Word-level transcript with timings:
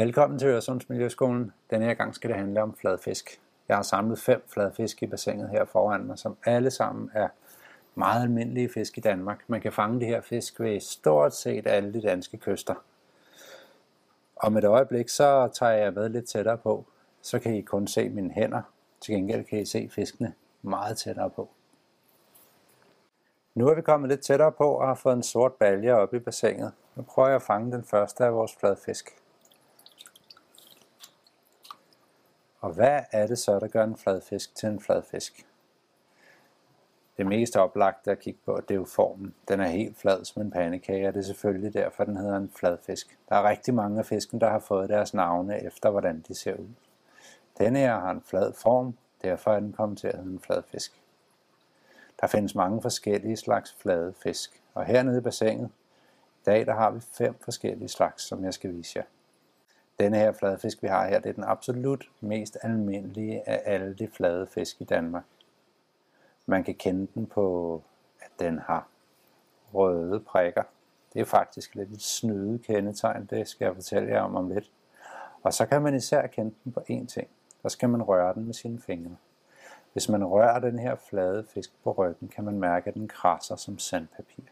Velkommen 0.00 0.38
til 0.38 0.48
Øresunds 0.48 0.88
Miljøskolen. 0.88 1.52
Denne 1.70 1.84
her 1.84 1.94
gang 1.94 2.14
skal 2.14 2.30
det 2.30 2.36
handle 2.36 2.62
om 2.62 2.76
fladfisk. 2.76 3.40
Jeg 3.68 3.76
har 3.76 3.82
samlet 3.82 4.18
fem 4.18 4.42
fladfisk 4.48 5.02
i 5.02 5.06
bassinet 5.06 5.48
her 5.48 5.64
foran 5.64 6.04
mig, 6.04 6.18
som 6.18 6.36
alle 6.44 6.70
sammen 6.70 7.10
er 7.14 7.28
meget 7.94 8.22
almindelige 8.22 8.68
fisk 8.68 8.98
i 8.98 9.00
Danmark. 9.00 9.44
Man 9.46 9.60
kan 9.60 9.72
fange 9.72 10.00
de 10.00 10.06
her 10.06 10.20
fisk 10.20 10.60
ved 10.60 10.80
stort 10.80 11.34
set 11.34 11.66
alle 11.66 11.92
de 11.92 12.02
danske 12.02 12.36
kyster. 12.36 12.74
Om 14.36 14.56
et 14.56 14.64
øjeblik, 14.64 15.08
så 15.08 15.48
tager 15.58 15.72
jeg 15.72 15.92
med 15.92 16.08
lidt 16.08 16.28
tættere 16.28 16.58
på. 16.58 16.84
Så 17.22 17.38
kan 17.38 17.54
I 17.54 17.60
kun 17.60 17.86
se 17.86 18.08
mine 18.08 18.30
hænder. 18.30 18.62
Til 19.00 19.14
gengæld 19.14 19.44
kan 19.44 19.58
I 19.58 19.64
se 19.64 19.88
fiskene 19.92 20.34
meget 20.62 20.98
tættere 20.98 21.30
på. 21.30 21.48
Nu 23.54 23.68
er 23.68 23.74
vi 23.74 23.82
kommet 23.82 24.08
lidt 24.08 24.20
tættere 24.20 24.52
på 24.52 24.70
og 24.70 24.86
har 24.86 24.94
fået 24.94 25.16
en 25.16 25.22
sort 25.22 25.52
balje 25.52 25.92
op 25.92 26.14
i 26.14 26.18
bassinet. 26.18 26.72
Nu 26.96 27.02
prøver 27.02 27.28
jeg 27.28 27.36
at 27.36 27.42
fange 27.42 27.72
den 27.72 27.84
første 27.84 28.24
af 28.24 28.34
vores 28.34 28.56
fladfisk. 28.60 29.17
Og 32.60 32.70
hvad 32.72 33.00
er 33.12 33.26
det 33.26 33.38
så, 33.38 33.58
der 33.58 33.68
gør 33.68 33.84
en 33.84 33.96
fladfisk 33.96 34.54
til 34.54 34.68
en 34.68 34.80
fladfisk? 34.80 35.46
Det 37.16 37.26
mest 37.26 37.56
oplagte 37.56 38.10
at 38.10 38.18
kigge 38.18 38.40
på, 38.44 38.60
det 38.60 38.70
er 38.70 38.78
jo 38.78 38.84
formen. 38.84 39.34
Den 39.48 39.60
er 39.60 39.66
helt 39.66 39.98
flad 39.98 40.24
som 40.24 40.42
en 40.42 40.50
pandekage, 40.50 41.08
og 41.08 41.14
det 41.14 41.20
er 41.20 41.24
selvfølgelig 41.24 41.74
derfor, 41.74 42.04
den 42.04 42.16
hedder 42.16 42.36
en 42.36 42.50
fladfisk. 42.56 43.18
Der 43.28 43.36
er 43.36 43.48
rigtig 43.48 43.74
mange 43.74 43.98
af 43.98 44.06
fisken, 44.06 44.40
der 44.40 44.50
har 44.50 44.58
fået 44.58 44.88
deres 44.88 45.14
navne 45.14 45.64
efter, 45.64 45.90
hvordan 45.90 46.24
de 46.28 46.34
ser 46.34 46.54
ud. 46.54 46.68
Denne 47.58 47.78
her 47.78 47.98
har 47.98 48.10
en 48.10 48.22
flad 48.22 48.52
form, 48.52 48.96
derfor 49.22 49.52
er 49.52 49.60
den 49.60 49.72
kommet 49.72 49.98
til 49.98 50.06
at 50.08 50.18
hedde 50.18 50.32
en 50.32 50.40
fladfisk. 50.40 51.02
Der 52.20 52.26
findes 52.26 52.54
mange 52.54 52.82
forskellige 52.82 53.36
slags 53.36 53.76
flade 53.80 54.14
fisk, 54.22 54.62
og 54.74 54.84
hernede 54.84 55.18
i 55.18 55.20
bassinet, 55.20 55.70
i 56.40 56.44
dag 56.46 56.66
der 56.66 56.74
har 56.74 56.90
vi 56.90 57.00
fem 57.00 57.34
forskellige 57.40 57.88
slags, 57.88 58.22
som 58.22 58.44
jeg 58.44 58.54
skal 58.54 58.72
vise 58.72 58.92
jer. 58.96 59.04
Denne 60.00 60.16
her 60.16 60.32
fladfisk, 60.32 60.82
vi 60.82 60.88
har 60.88 61.08
her, 61.08 61.18
det 61.20 61.28
er 61.28 61.32
den 61.32 61.44
absolut 61.44 62.10
mest 62.20 62.56
almindelige 62.62 63.48
af 63.48 63.62
alle 63.64 63.94
de 63.94 64.08
flade 64.08 64.46
fisk 64.46 64.80
i 64.80 64.84
Danmark. 64.84 65.24
Man 66.46 66.64
kan 66.64 66.74
kende 66.74 67.08
den 67.14 67.26
på, 67.26 67.82
at 68.20 68.30
den 68.38 68.58
har 68.58 68.88
røde 69.74 70.20
prikker. 70.20 70.62
Det 71.12 71.20
er 71.20 71.24
faktisk 71.24 71.74
lidt 71.74 71.90
et 71.90 72.02
snyde 72.02 72.58
kendetegn, 72.58 73.26
det 73.26 73.48
skal 73.48 73.64
jeg 73.64 73.74
fortælle 73.74 74.08
jer 74.08 74.20
om 74.20 74.36
om 74.36 74.48
lidt. 74.48 74.70
Og 75.42 75.54
så 75.54 75.66
kan 75.66 75.82
man 75.82 75.94
især 75.94 76.26
kende 76.26 76.54
den 76.64 76.72
på 76.72 76.80
én 76.90 77.06
ting. 77.06 77.28
Der 77.62 77.68
skal 77.68 77.88
man 77.88 78.02
røre 78.02 78.34
den 78.34 78.44
med 78.44 78.54
sine 78.54 78.80
fingre. 78.80 79.16
Hvis 79.92 80.08
man 80.08 80.24
rører 80.24 80.58
den 80.58 80.78
her 80.78 80.96
flade 81.08 81.44
fisk 81.54 81.70
på 81.84 81.92
ryggen, 81.92 82.28
kan 82.28 82.44
man 82.44 82.58
mærke, 82.58 82.88
at 82.88 82.94
den 82.94 83.08
krasser 83.08 83.56
som 83.56 83.78
sandpapir. 83.78 84.44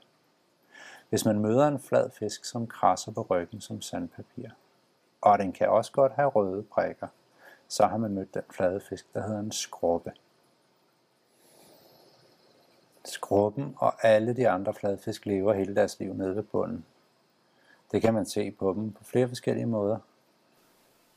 Hvis 1.08 1.24
man 1.24 1.38
møder 1.38 1.68
en 1.68 1.80
flad 1.80 2.10
fisk, 2.10 2.44
som 2.44 2.66
krasser 2.66 3.12
på 3.12 3.22
ryggen 3.22 3.60
som 3.60 3.80
sandpapir, 3.80 4.48
og 5.26 5.38
den 5.38 5.52
kan 5.52 5.68
også 5.68 5.92
godt 5.92 6.12
have 6.12 6.28
røde 6.28 6.62
prikker, 6.62 7.06
så 7.68 7.86
har 7.86 7.96
man 7.96 8.14
mødt 8.14 8.34
den 8.34 8.42
flade 8.50 8.80
fisk, 8.80 9.14
der 9.14 9.22
hedder 9.22 9.40
en 9.40 9.52
skrubbe. 9.52 10.12
Skrubben 13.04 13.74
og 13.78 14.04
alle 14.04 14.36
de 14.36 14.48
andre 14.48 14.74
fladfisk 14.74 15.26
lever 15.26 15.52
hele 15.52 15.74
deres 15.74 15.98
liv 15.98 16.14
nede 16.14 16.36
ved 16.36 16.42
bunden. 16.42 16.86
Det 17.92 18.02
kan 18.02 18.14
man 18.14 18.26
se 18.26 18.50
på 18.50 18.72
dem 18.72 18.92
på 18.92 19.04
flere 19.04 19.28
forskellige 19.28 19.66
måder. 19.66 19.98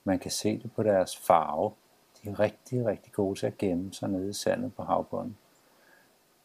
Man 0.04 0.20
kan 0.20 0.32
se 0.32 0.60
det 0.60 0.72
på 0.76 0.84
deres 0.84 1.18
farve. 1.18 1.74
De 2.22 2.30
er 2.30 2.40
rigtig, 2.40 2.86
rigtig 2.86 3.14
gode 3.14 3.40
til 3.40 3.48
at 3.48 3.58
gemme 3.58 3.94
sig 3.94 4.10
nede 4.10 4.30
i 4.30 4.34
sandet 4.34 4.76
på 4.76 4.84
havbunden. 4.84 5.38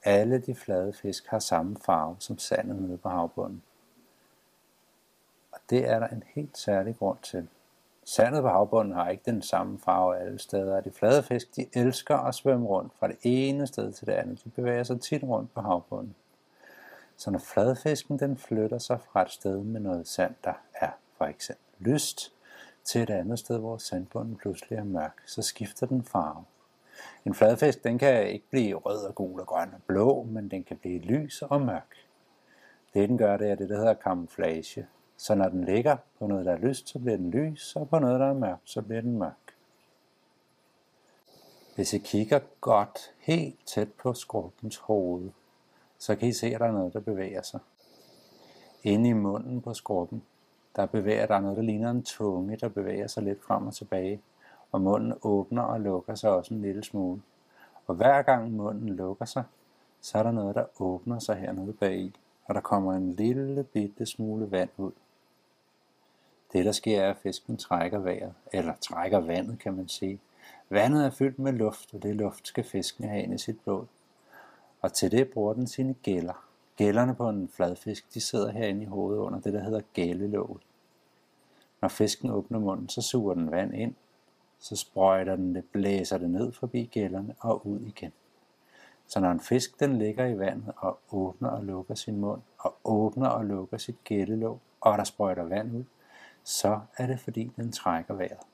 Alle 0.03 0.39
de 0.39 0.55
flade 0.55 0.93
fisk 0.93 1.27
har 1.27 1.39
samme 1.39 1.77
farve 1.77 2.17
som 2.19 2.39
sandet 2.39 2.83
nede 2.83 2.99
på 2.99 3.09
havbunden. 3.09 3.63
Og 5.53 5.59
det 5.71 5.89
er 5.89 5.99
der 5.99 6.09
en 6.09 6.23
helt 6.35 6.59
særlig 6.59 6.97
grund 6.99 7.19
til. 7.23 7.49
Sandet 8.05 8.43
på 8.43 8.49
havbunden 8.49 8.95
har 8.95 9.09
ikke 9.09 9.23
den 9.27 9.43
samme 9.43 9.79
farve 9.79 10.19
alle 10.19 10.39
steder. 10.39 10.81
De 10.81 10.91
flade 10.91 11.23
fisk 11.23 11.57
de 11.57 11.67
elsker 11.73 12.17
at 12.17 12.35
svømme 12.35 12.67
rundt 12.67 12.93
fra 12.99 13.09
det 13.09 13.17
ene 13.23 13.67
sted 13.67 13.93
til 13.93 14.07
det 14.07 14.13
andet. 14.13 14.45
De 14.45 14.49
bevæger 14.51 14.83
sig 14.83 15.01
tit 15.01 15.23
rundt 15.23 15.55
på 15.55 15.61
havbunden. 15.61 16.15
Så 17.17 17.31
når 17.31 17.39
fladfisken 17.39 18.19
den 18.19 18.37
flytter 18.37 18.79
sig 18.79 19.01
fra 19.13 19.23
et 19.23 19.31
sted 19.31 19.59
med 19.59 19.81
noget 19.81 20.09
sand, 20.09 20.35
der 20.45 20.53
er 20.75 20.91
for 21.19 21.25
eksempel 21.25 21.65
lyst, 21.79 22.33
til 22.85 23.03
et 23.03 23.11
andet 23.11 23.39
sted, 23.39 23.59
hvor 23.59 23.77
sandbunden 23.77 24.37
pludselig 24.37 24.79
er 24.79 24.85
mørk, 24.85 25.23
så 25.27 25.43
skifter 25.43 25.87
den 25.87 26.05
farve. 26.05 26.45
En 27.25 27.35
fladfisk 27.35 27.85
den 27.85 27.99
kan 27.99 28.27
ikke 28.27 28.47
blive 28.51 28.75
rød 28.75 29.07
og 29.07 29.15
gul 29.15 29.41
og 29.41 29.47
grøn 29.47 29.75
og 29.75 29.81
blå, 29.87 30.23
men 30.23 30.49
den 30.49 30.65
kan 30.65 30.77
blive 30.77 30.99
lys 30.99 31.43
og 31.43 31.61
mørk. 31.61 31.95
Det 32.95 33.09
den 33.09 33.19
gør, 33.19 33.37
det 33.37 33.51
er 33.51 33.55
det, 33.55 33.69
der 33.69 33.77
hedder 33.77 33.95
camouflage. 33.95 34.87
Så 35.17 35.35
når 35.35 35.49
den 35.49 35.65
ligger 35.65 35.97
på 36.19 36.27
noget, 36.27 36.47
der 36.47 36.53
er 36.53 36.59
lyst, 36.59 36.89
så 36.89 36.99
bliver 36.99 37.17
den 37.17 37.31
lys, 37.31 37.77
og 37.77 37.89
på 37.89 37.99
noget, 37.99 38.21
der 38.21 38.27
er 38.27 38.35
mørkt, 38.35 38.71
så 38.71 38.83
bliver 38.83 39.01
den 39.01 39.19
mørk. 39.19 39.55
Hvis 41.75 41.93
I 41.93 41.99
kigger 41.99 42.41
godt 42.61 42.99
helt 43.19 43.59
tæt 43.67 43.93
på 43.93 44.13
skrubbens 44.13 44.77
hoved, 44.77 45.31
så 45.99 46.17
kan 46.17 46.29
I 46.29 46.33
se, 46.33 46.47
at 46.47 46.61
der 46.61 46.67
er 46.67 46.73
noget, 46.73 46.93
der 46.93 47.01
bevæger 47.01 47.43
sig. 47.43 47.61
Inde 48.83 49.09
i 49.09 49.13
munden 49.13 49.61
på 49.61 49.75
skrubben, 49.75 50.23
der 50.77 50.87
bevæger 50.87 51.27
der 51.27 51.41
noget, 51.41 51.57
der 51.57 51.63
ligner 51.63 51.91
en 51.91 52.03
tunge, 52.03 52.57
der 52.57 52.69
bevæger 52.69 53.07
sig 53.07 53.23
lidt 53.23 53.43
frem 53.43 53.67
og 53.67 53.75
tilbage. 53.75 54.21
Og 54.73 54.81
munden 54.81 55.15
åbner 55.23 55.63
og 55.63 55.81
lukker 55.81 56.15
sig 56.15 56.31
også 56.31 56.55
en 56.55 56.63
lille 56.63 56.85
smule. 56.85 57.23
Og 57.87 57.95
hver 57.95 58.23
gang 58.23 58.53
munden 58.53 58.89
lukker 58.89 59.25
sig, 59.25 59.45
så 60.01 60.19
er 60.19 60.23
der 60.23 60.31
noget, 60.31 60.55
der 60.55 60.65
åbner 60.83 61.19
sig 61.19 61.37
hernede 61.37 61.73
bagi, 61.73 62.15
og 62.45 62.55
der 62.55 62.61
kommer 62.61 62.93
en 62.93 63.13
lille 63.13 63.65
bitte 63.65 64.07
smule 64.07 64.51
vand 64.51 64.71
ud. 64.77 64.93
Det 66.55 66.65
der 66.65 66.73
sker 66.73 67.03
er, 67.03 67.11
at 67.11 67.17
fisken 67.17 67.57
trækker 67.57 67.99
vejret, 67.99 68.35
eller 68.53 68.75
trækker 68.81 69.19
vandet 69.19 69.59
kan 69.59 69.75
man 69.75 69.89
sige. 69.89 70.21
Vandet 70.69 71.07
er 71.07 71.11
fyldt 71.11 71.39
med 71.39 71.53
luft, 71.53 71.95
og 71.95 72.03
det 72.03 72.17
luft 72.17 72.49
skal 72.49 72.65
fisken 72.65 73.09
have 73.09 73.23
ind 73.23 73.35
i 73.35 73.39
sit 73.39 73.61
blod. 73.61 73.85
Og 74.81 74.93
til 74.93 75.11
det 75.11 75.29
bruger 75.29 75.55
den 75.55 75.67
sine 75.67 75.95
gælder. 76.03 76.45
Gællerne 76.77 77.15
på 77.15 77.29
en 77.29 77.49
fladfisk, 77.49 78.15
de 78.15 78.21
sidder 78.21 78.53
herinde 78.53 78.83
i 78.83 78.87
hovedet 78.87 79.21
under 79.21 79.41
det, 79.41 79.53
der 79.53 79.63
hedder 79.63 79.81
gællelåget. 79.95 80.63
Når 81.81 81.89
fisken 81.89 82.31
åbner 82.31 82.59
munden, 82.59 82.89
så 82.89 83.03
suger 83.03 83.35
den 83.35 83.51
vand 83.51 83.75
ind, 83.75 83.95
så 84.59 84.77
sprøjter 84.77 85.37
den 85.37 85.55
det, 85.55 85.65
blæser 85.65 86.19
det 86.19 86.31
ned 86.31 86.53
forbi 86.53 86.89
gællerne 86.93 87.35
og 87.41 87.67
ud 87.67 87.81
igen. 87.81 88.13
Så 89.07 89.21
når 89.21 89.31
en 89.31 89.41
fisk 89.41 89.81
den 89.81 89.99
ligger 89.99 90.27
i 90.27 90.39
vandet 90.39 90.73
og 90.77 90.99
åbner 91.13 91.49
og 91.49 91.65
lukker 91.65 91.95
sin 91.95 92.17
mund, 92.17 92.41
og 92.59 92.75
åbner 92.85 93.29
og 93.29 93.45
lukker 93.45 93.79
sit 93.79 94.05
gællelåg, 94.05 94.61
og 94.81 94.99
der 94.99 95.05
sprøjter 95.05 95.43
vand 95.43 95.77
ud, 95.77 95.85
så 96.45 96.81
er 96.97 97.07
det 97.07 97.21
fordi 97.21 97.53
den 97.57 97.73
trækker 97.73 98.15
vejret. 98.15 98.47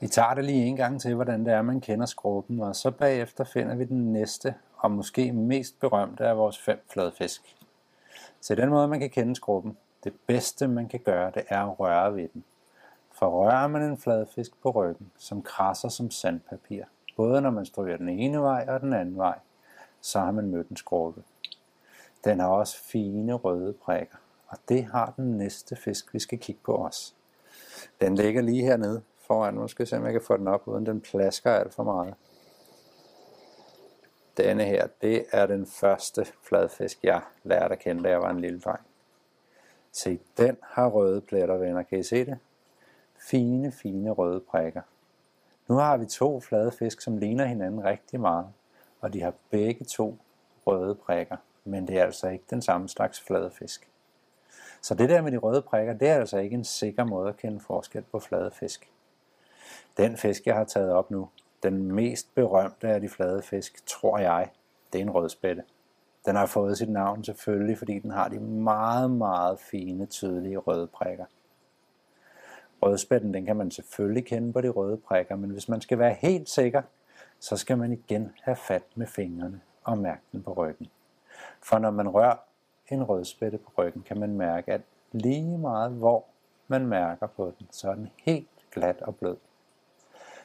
Vi 0.00 0.08
tager 0.08 0.34
det 0.34 0.44
lige 0.44 0.64
en 0.64 0.76
gang 0.76 1.00
til, 1.00 1.14
hvordan 1.14 1.44
det 1.44 1.52
er, 1.52 1.62
man 1.62 1.80
kender 1.80 2.06
skrubben, 2.06 2.60
og 2.60 2.76
så 2.76 2.90
bagefter 2.90 3.44
finder 3.44 3.74
vi 3.74 3.84
den 3.84 4.12
næste 4.12 4.54
og 4.76 4.90
måske 4.90 5.32
mest 5.32 5.80
berømte 5.80 6.26
af 6.26 6.36
vores 6.36 6.58
fem 6.58 6.80
fladfisk. 6.88 7.56
Så 8.40 8.54
den 8.54 8.68
måde, 8.68 8.88
man 8.88 9.00
kan 9.00 9.10
kende 9.10 9.36
skrubben, 9.36 9.76
det 10.04 10.12
bedste 10.26 10.68
man 10.68 10.88
kan 10.88 11.00
gøre, 11.00 11.30
det 11.34 11.42
er 11.48 11.60
at 11.60 11.80
røre 11.80 12.14
ved 12.14 12.28
den. 12.34 12.44
For 13.12 13.28
rører 13.28 13.66
man 13.66 13.82
en 13.82 13.98
fladfisk 13.98 14.62
på 14.62 14.70
ryggen, 14.70 15.10
som 15.16 15.42
krasser 15.42 15.88
som 15.88 16.10
sandpapir, 16.10 16.84
både 17.16 17.40
når 17.40 17.50
man 17.50 17.66
stryger 17.66 17.96
den 17.96 18.08
ene 18.08 18.42
vej 18.42 18.66
og 18.68 18.80
den 18.80 18.92
anden 18.92 19.16
vej, 19.16 19.38
så 20.00 20.20
har 20.20 20.30
man 20.30 20.50
mødt 20.50 20.68
en 20.68 20.76
skrubbe. 20.76 21.22
Den 22.24 22.40
har 22.40 22.48
også 22.48 22.78
fine 22.84 23.32
røde 23.32 23.72
prikker, 23.72 24.16
og 24.52 24.58
det 24.68 24.84
har 24.84 25.12
den 25.16 25.38
næste 25.38 25.76
fisk, 25.76 26.14
vi 26.14 26.18
skal 26.18 26.38
kigge 26.38 26.60
på 26.64 26.76
os. 26.76 27.14
Den 28.00 28.14
ligger 28.14 28.42
lige 28.42 28.62
hernede 28.62 29.02
foran. 29.20 29.54
Nu 29.54 29.68
skal 29.68 29.82
jeg 29.82 29.88
se, 29.88 29.96
om 29.96 30.04
jeg 30.04 30.12
kan 30.12 30.22
få 30.22 30.36
den 30.36 30.48
op, 30.48 30.68
uden 30.68 30.86
den 30.86 31.00
plasker 31.00 31.52
alt 31.52 31.74
for 31.74 31.82
meget. 31.82 32.14
Denne 34.36 34.64
her, 34.64 34.86
det 35.02 35.24
er 35.32 35.46
den 35.46 35.66
første 35.66 36.26
fladfisk, 36.42 37.04
jeg 37.04 37.20
lærte 37.44 37.72
at 37.72 37.78
kende, 37.78 38.02
da 38.02 38.08
jeg 38.08 38.20
var 38.20 38.30
en 38.30 38.40
lille 38.40 38.60
dreng. 38.60 38.80
Se, 39.92 40.20
den 40.36 40.56
har 40.62 40.88
røde 40.88 41.20
pletter, 41.20 41.56
venner. 41.56 41.82
Kan 41.82 41.98
I 41.98 42.02
se 42.02 42.24
det? 42.24 42.38
Fine, 43.18 43.72
fine 43.72 44.10
røde 44.10 44.40
prikker. 44.40 44.82
Nu 45.68 45.74
har 45.74 45.96
vi 45.96 46.06
to 46.06 46.40
flade 46.40 46.72
fisk, 46.72 47.00
som 47.00 47.16
ligner 47.16 47.44
hinanden 47.44 47.84
rigtig 47.84 48.20
meget, 48.20 48.46
og 49.00 49.12
de 49.12 49.22
har 49.22 49.34
begge 49.50 49.84
to 49.84 50.18
røde 50.66 50.94
prikker, 50.94 51.36
men 51.64 51.88
det 51.88 51.98
er 51.98 52.04
altså 52.04 52.28
ikke 52.28 52.44
den 52.50 52.62
samme 52.62 52.88
slags 52.88 53.20
fladfisk. 53.20 53.91
Så 54.82 54.94
det 54.94 55.08
der 55.08 55.22
med 55.22 55.32
de 55.32 55.36
røde 55.36 55.62
prikker, 55.62 55.92
det 55.92 56.08
er 56.08 56.14
altså 56.14 56.38
ikke 56.38 56.54
en 56.54 56.64
sikker 56.64 57.04
måde 57.04 57.28
at 57.28 57.36
kende 57.36 57.60
forskel 57.60 58.02
på 58.02 58.18
flade 58.18 58.50
fisk. 58.50 58.90
Den 59.96 60.16
fisk, 60.16 60.46
jeg 60.46 60.54
har 60.54 60.64
taget 60.64 60.92
op 60.92 61.10
nu, 61.10 61.28
den 61.62 61.92
mest 61.92 62.34
berømte 62.34 62.88
af 62.88 63.00
de 63.00 63.08
flade 63.08 63.42
fisk, 63.42 63.86
tror 63.86 64.18
jeg, 64.18 64.50
det 64.92 64.98
er 64.98 65.02
en 65.02 65.10
rødspætte. 65.10 65.62
Den 66.26 66.36
har 66.36 66.46
fået 66.46 66.78
sit 66.78 66.88
navn 66.88 67.24
selvfølgelig, 67.24 67.78
fordi 67.78 67.98
den 67.98 68.10
har 68.10 68.28
de 68.28 68.38
meget, 68.40 69.10
meget 69.10 69.60
fine, 69.60 70.06
tydelige 70.06 70.58
røde 70.58 70.86
prikker. 70.86 71.24
Rødspætten, 72.82 73.34
den 73.34 73.46
kan 73.46 73.56
man 73.56 73.70
selvfølgelig 73.70 74.26
kende 74.26 74.52
på 74.52 74.60
de 74.60 74.68
røde 74.68 74.96
prikker, 74.96 75.36
men 75.36 75.50
hvis 75.50 75.68
man 75.68 75.80
skal 75.80 75.98
være 75.98 76.14
helt 76.14 76.48
sikker, 76.48 76.82
så 77.40 77.56
skal 77.56 77.78
man 77.78 77.92
igen 77.92 78.32
have 78.42 78.56
fat 78.56 78.84
med 78.94 79.06
fingrene 79.06 79.60
og 79.84 79.98
mærke 79.98 80.22
den 80.32 80.42
på 80.42 80.52
ryggen. 80.52 80.90
For 81.62 81.78
når 81.78 81.90
man 81.90 82.08
rører 82.08 82.36
en 82.88 83.08
rødspætte 83.08 83.58
på 83.58 83.72
ryggen, 83.78 84.02
kan 84.02 84.20
man 84.20 84.36
mærke, 84.36 84.72
at 84.72 84.80
lige 85.12 85.58
meget 85.58 85.90
hvor 85.90 86.24
man 86.68 86.86
mærker 86.86 87.26
på 87.26 87.52
den, 87.58 87.68
så 87.70 87.90
er 87.90 87.94
den 87.94 88.10
helt 88.16 88.48
glat 88.70 89.02
og 89.02 89.16
blød. 89.16 89.36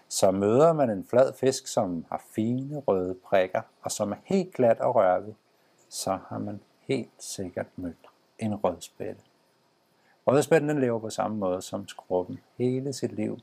Så 0.08 0.32
møder 0.32 0.74
man 0.74 0.90
en 0.90 1.06
flad 1.06 1.34
fisk, 1.34 1.68
som 1.68 2.06
har 2.10 2.24
fine 2.30 2.80
røde 2.80 3.16
prikker, 3.26 3.62
og 3.82 3.92
som 3.92 4.12
er 4.12 4.16
helt 4.24 4.54
glat 4.54 4.80
og 4.80 4.96
rørvig, 4.96 5.36
så 5.90 6.20
har 6.28 6.38
man 6.38 6.60
helt 6.80 7.12
sikkert 7.20 7.68
mødt 7.76 8.08
en 8.40 8.56
rødspætte. 8.56 9.22
Rødspætten 10.28 10.80
lever 10.82 11.00
på 11.00 11.10
samme 11.10 11.38
måde 11.38 11.62
som 11.62 11.88
skrubben 11.88 12.40
hele 12.58 12.94
sit 12.94 13.12
liv 13.12 13.40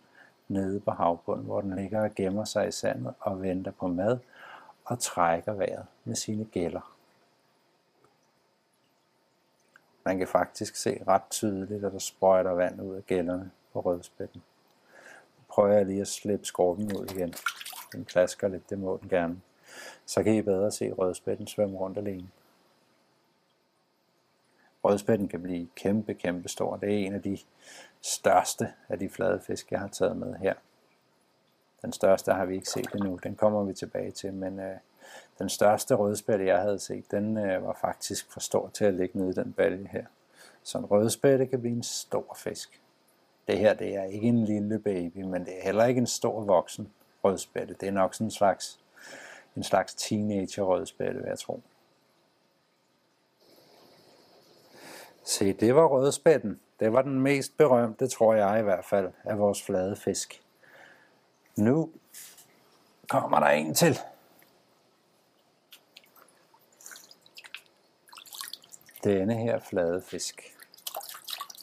nede 0.48 0.80
på 0.80 0.90
havbunden, 0.90 1.46
hvor 1.46 1.60
den 1.60 1.76
ligger 1.76 2.02
og 2.02 2.14
gemmer 2.14 2.44
sig 2.44 2.68
i 2.68 2.72
sandet 2.72 3.14
og 3.20 3.42
venter 3.42 3.70
på 3.70 3.86
mad 3.86 4.18
og 4.84 4.98
trækker 4.98 5.52
vejret 5.52 5.86
med 6.04 6.16
sine 6.16 6.44
gælder. 6.44 6.93
Man 10.04 10.18
kan 10.18 10.28
faktisk 10.28 10.76
se 10.76 11.02
ret 11.08 11.22
tydeligt, 11.30 11.84
at 11.84 11.92
der 11.92 11.98
sprøjter 11.98 12.50
vand 12.50 12.80
ud 12.80 12.96
af 12.96 13.06
gælderne 13.06 13.50
på 13.72 13.80
rødspætten. 13.80 14.42
Nu 15.38 15.44
prøver 15.48 15.72
jeg 15.72 15.86
lige 15.86 16.00
at 16.00 16.08
slippe 16.08 16.44
skorpen 16.44 16.96
ud 16.96 17.06
igen. 17.10 17.34
Den 17.92 18.04
plasker 18.04 18.48
lidt, 18.48 18.70
det 18.70 18.78
må 18.78 18.98
den 19.02 19.08
gerne. 19.08 19.40
Så 20.06 20.22
kan 20.22 20.34
I 20.34 20.42
bedre 20.42 20.70
se 20.70 20.92
rødspætten 20.92 21.46
svømme 21.46 21.78
rundt 21.78 21.98
alene. 21.98 22.28
Rødspætten 24.84 25.28
kan 25.28 25.42
blive 25.42 25.68
kæmpe, 25.76 26.14
kæmpe 26.14 26.48
stor. 26.48 26.76
Det 26.76 26.94
er 26.94 27.06
en 27.06 27.14
af 27.14 27.22
de 27.22 27.38
største 28.00 28.72
af 28.88 28.98
de 28.98 29.08
flade 29.08 29.40
fisk, 29.40 29.70
jeg 29.72 29.80
har 29.80 29.88
taget 29.88 30.16
med 30.16 30.34
her. 30.34 30.54
Den 31.82 31.92
største 31.92 32.32
har 32.32 32.44
vi 32.44 32.54
ikke 32.54 32.68
set 32.68 32.94
endnu, 32.94 33.18
den 33.22 33.36
kommer 33.36 33.64
vi 33.64 33.74
tilbage 33.74 34.10
til, 34.10 34.32
men 34.32 34.60
øh, 34.60 34.76
den 35.38 35.48
største 35.48 35.94
rødspætte, 35.94 36.46
jeg 36.46 36.58
havde 36.58 36.78
set, 36.78 37.10
den 37.10 37.36
øh, 37.36 37.66
var 37.66 37.78
faktisk 37.80 38.32
for 38.32 38.40
stor 38.40 38.70
til 38.74 38.84
at 38.84 38.94
ligge 38.94 39.18
nede 39.18 39.30
i 39.30 39.34
den 39.34 39.52
balje 39.52 39.88
her. 39.92 40.04
Så 40.62 40.78
en 40.78 40.84
rødspætte 40.84 41.46
kan 41.46 41.60
blive 41.60 41.76
en 41.76 41.82
stor 41.82 42.36
fisk. 42.36 42.80
Det 43.48 43.58
her, 43.58 43.74
det 43.74 43.94
er 43.94 44.04
ikke 44.04 44.28
en 44.28 44.44
lille 44.44 44.78
baby, 44.78 45.22
men 45.22 45.44
det 45.44 45.58
er 45.58 45.62
heller 45.62 45.84
ikke 45.84 45.98
en 45.98 46.06
stor 46.06 46.44
voksen 46.44 46.92
rødspætte. 47.24 47.74
Det 47.80 47.88
er 47.88 47.92
nok 47.92 48.14
sådan 48.14 48.26
en 48.26 48.30
slags, 48.30 48.80
en 49.56 49.62
slags 49.62 49.94
teenager 49.94 50.62
rødspætte, 50.62 51.20
vil 51.20 51.28
jeg 51.28 51.38
tro. 51.38 51.62
Se, 55.24 55.52
det 55.52 55.74
var 55.74 55.86
rødspætten. 55.86 56.60
Det 56.80 56.92
var 56.92 57.02
den 57.02 57.20
mest 57.20 57.56
berømte, 57.56 58.08
tror 58.08 58.34
jeg 58.34 58.60
i 58.60 58.62
hvert 58.62 58.84
fald, 58.84 59.12
af 59.24 59.38
vores 59.38 59.62
flade 59.62 59.96
fisk. 59.96 60.42
Nu 61.56 61.90
kommer 63.08 63.40
der 63.40 63.46
en 63.46 63.74
til. 63.74 63.98
Denne 69.04 69.34
her 69.34 69.58
flade 69.58 70.02
fisk. 70.02 70.54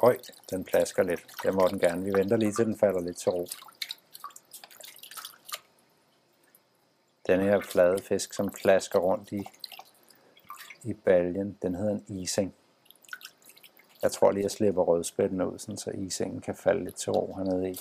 Øj, 0.03 0.17
den 0.49 0.63
plasker 0.63 1.03
lidt. 1.03 1.25
Det 1.43 1.53
må 1.53 1.67
den 1.67 1.79
gerne. 1.79 2.03
Vi 2.03 2.13
venter 2.13 2.37
lige 2.37 2.51
til 2.51 2.65
den 2.65 2.77
falder 2.77 3.01
lidt 3.01 3.17
til 3.17 3.31
ro. 3.31 3.47
Denne 7.27 7.43
her 7.43 7.59
flade 7.59 8.01
fisk, 8.03 8.33
som 8.33 8.49
plasker 8.49 8.99
rundt 8.99 9.31
i, 9.31 9.43
i 10.83 10.93
baljen, 10.93 11.57
den 11.61 11.75
hedder 11.75 11.91
en 11.91 12.05
ising. 12.07 12.53
Jeg 14.01 14.11
tror 14.11 14.31
lige, 14.31 14.43
jeg 14.43 14.51
slipper 14.51 14.83
rødspætten 14.83 15.41
ud, 15.41 15.59
sådan, 15.59 15.77
så 15.77 15.91
isingen 15.91 16.41
kan 16.41 16.55
falde 16.55 16.83
lidt 16.83 16.95
til 16.95 17.11
ro 17.11 17.35
hernede 17.37 17.71
i. 17.71 17.79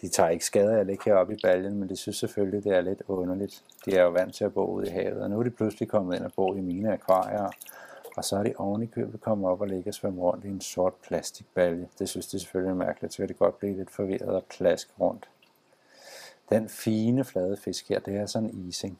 De 0.00 0.08
tager 0.08 0.28
ikke 0.28 0.44
skade 0.44 0.72
af 0.72 0.80
at 0.80 0.86
ligge 0.86 1.04
heroppe 1.04 1.34
i 1.34 1.38
baljen, 1.42 1.78
men 1.78 1.88
de 1.88 1.96
synes 1.96 2.16
selvfølgelig, 2.16 2.64
det 2.64 2.76
er 2.76 2.80
lidt 2.80 3.02
underligt. 3.06 3.64
De 3.88 3.96
er 3.96 4.02
jo 4.02 4.10
vant 4.10 4.34
til 4.34 4.44
at 4.44 4.54
bo 4.54 4.64
ude 4.66 4.86
i 4.86 4.90
havet, 4.90 5.22
og 5.22 5.30
nu 5.30 5.38
er 5.38 5.42
de 5.42 5.50
pludselig 5.50 5.88
kommet 5.88 6.16
ind 6.16 6.24
og 6.24 6.32
bo 6.36 6.54
i 6.54 6.60
mine 6.60 6.92
akvarier. 6.92 7.50
Og 8.16 8.24
så 8.24 8.36
er 8.36 8.42
de 8.42 8.54
oven 8.56 8.82
i 8.82 8.86
købet 8.86 9.20
kommet 9.20 9.50
op 9.50 9.60
og 9.60 9.68
ligger 9.68 9.90
og 9.90 9.94
svømme 9.94 10.22
rundt 10.22 10.44
i 10.44 10.48
en 10.48 10.60
sort 10.60 10.94
plastikbalje. 10.94 11.88
Det 11.98 12.08
synes 12.08 12.26
de 12.26 12.40
selvfølgelig 12.40 12.70
er 12.70 12.74
mærkeligt, 12.74 13.14
så 13.14 13.18
kan 13.18 13.28
det 13.28 13.38
godt 13.38 13.58
blive 13.58 13.76
lidt 13.76 13.90
forvirret 13.90 14.28
og 14.28 14.44
plaske 14.50 14.90
rundt. 15.00 15.28
Den 16.50 16.68
fine 16.68 17.24
flade 17.24 17.56
fisk 17.56 17.88
her, 17.88 18.00
det 18.00 18.16
er 18.16 18.26
sådan 18.26 18.48
en 18.48 18.68
ising. 18.68 18.98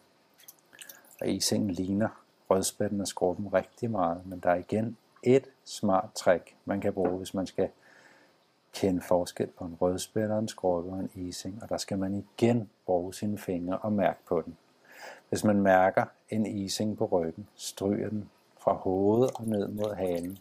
Og 1.21 1.29
isingen 1.29 1.71
ligner 1.71 2.09
rødspætten 2.51 3.01
og 3.01 3.09
skorpen 3.09 3.55
rigtig 3.55 3.91
meget, 3.91 4.27
men 4.27 4.41
der 4.41 4.51
er 4.51 4.57
igen 4.57 4.97
et 5.23 5.45
smart 5.65 6.11
trick, 6.15 6.55
man 6.65 6.81
kan 6.81 6.93
bruge, 6.93 7.17
hvis 7.19 7.35
man 7.35 7.47
skal 7.47 7.69
kende 8.73 9.01
forskel 9.01 9.47
på 9.47 9.65
en 9.65 9.77
rødspætte 9.81 10.33
og 10.33 10.39
en 10.39 10.49
skorpe 10.49 10.91
og 10.91 10.99
en 10.99 11.11
ising, 11.15 11.63
og 11.63 11.69
der 11.69 11.77
skal 11.77 11.99
man 11.99 12.15
igen 12.15 12.71
bruge 12.87 13.15
sine 13.15 13.39
fingre 13.39 13.79
og 13.79 13.93
mærke 13.93 14.19
på 14.27 14.43
den. 14.43 14.57
Hvis 15.29 15.45
man 15.45 15.61
mærker 15.61 16.05
en 16.31 16.47
ising 16.47 16.99
på 16.99 17.05
ryggen, 17.05 17.49
stryger 17.55 18.09
den 18.09 18.31
fra 18.61 18.73
hovedet 18.73 19.31
og 19.35 19.47
ned 19.47 19.69
mod 19.69 19.95
halen. 19.95 20.39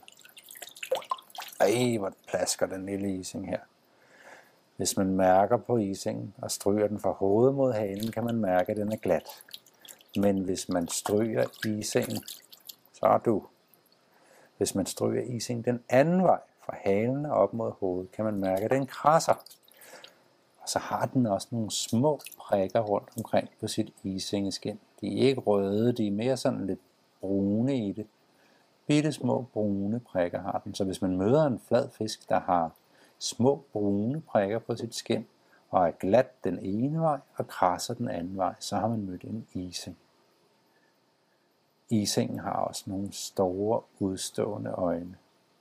Ej, 1.60 1.98
hvor 1.98 2.14
plasker 2.28 2.66
den 2.66 2.86
lille 2.86 3.16
ising 3.16 3.50
her. 3.50 3.60
Hvis 4.78 4.98
man 4.98 5.08
mærker 5.08 5.58
på 5.58 5.78
isingen 5.78 6.34
og 6.38 6.52
stryger 6.52 6.88
den 6.88 7.00
fra 7.00 7.12
hovedet 7.12 7.56
mod 7.56 7.74
halen, 7.74 8.12
kan 8.12 8.24
man 8.24 8.36
mærke, 8.36 8.72
at 8.72 8.78
den 8.78 8.92
er 8.92 8.98
glat. 8.98 9.44
Men 10.16 10.44
hvis 10.44 10.69
man 10.69 10.88
stryger 10.88 11.46
isingen, 11.66 12.24
så 12.94 13.06
er 13.06 13.18
du. 13.18 13.44
Hvis 14.58 14.75
man 14.75 14.86
stryger 14.86 15.22
isingen 15.22 15.66
den 15.66 15.84
anden 15.90 16.24
vej, 16.24 16.40
fra 16.66 16.78
halen 16.81 17.25
og 17.25 17.31
op 17.31 17.54
mod 17.54 17.72
hovedet, 17.80 18.12
kan 18.12 18.25
man 18.25 18.36
mærke, 18.36 18.66
at 18.66 18.72
den 18.72 18.88
krasser. 18.88 19.44
Og 20.68 20.72
så 20.72 20.80
har 20.80 21.06
den 21.06 21.25
også 21.25 21.48
nogle 21.52 21.72
små 21.72 22.19
prikker 22.38 22.80
rundt 22.80 23.10
omkring 23.18 23.50
på 23.60 23.68
sit 23.68 23.94
isingeskin. 24.04 24.80
De 25.02 25.08
er 25.08 25.28
ikke 25.28 25.42
røde, 25.42 25.92
de 25.92 26.08
er 26.08 26.12
mere 26.12 26.38
sådan 26.38 26.66
lidt 26.66 26.80
brune 27.22 27.88
i 27.88 27.92
det. 27.92 28.08
Bitte 28.88 29.12
små 29.12 29.46
brune 29.54 30.00
prikker 30.00 30.42
har 30.42 30.62
den. 30.64 30.75
Så 30.75 30.84
hvis 30.84 31.02
man 31.02 31.18
møder 31.18 31.46
en 31.46 31.60
flad 31.60 31.90
fisk, 31.90 32.30
der 32.30 32.40
har 32.40 32.72
små 33.19 33.64
brune 33.74 34.22
prikker 34.22 34.60
på 34.60 34.75
sit 34.75 34.96
skin, 34.96 35.28
og 35.69 35.88
er 35.88 35.92
glat 35.92 36.44
den 36.44 36.60
ene 36.60 37.00
vej 37.00 37.19
og 37.36 37.48
krasser 37.48 37.94
den 37.94 38.10
anden 38.10 38.38
vej, 38.38 38.54
så 38.60 38.75
har 38.75 38.88
man 38.88 39.06
mødt 39.06 39.24
en 39.24 39.48
ising. 39.54 39.98
Isingen 41.90 42.40
har 42.40 42.54
også 42.54 42.84
nogle 42.86 43.14
store 43.14 43.81
udstående 44.00 44.72
øjne. 44.72 45.18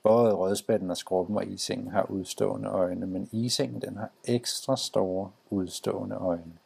Både 0.07 0.33
rødspætten 0.33 0.91
og 0.91 0.97
skrubben 0.97 1.37
og 1.37 1.45
isingen 1.45 1.91
har 1.91 2.03
udstående 2.11 2.69
øjne, 2.69 3.07
men 3.07 3.29
isingen 3.31 3.81
den 3.81 3.97
har 3.97 4.09
ekstra 4.23 4.77
store 4.77 5.31
udstående 5.49 6.15
øjne. 6.15 6.57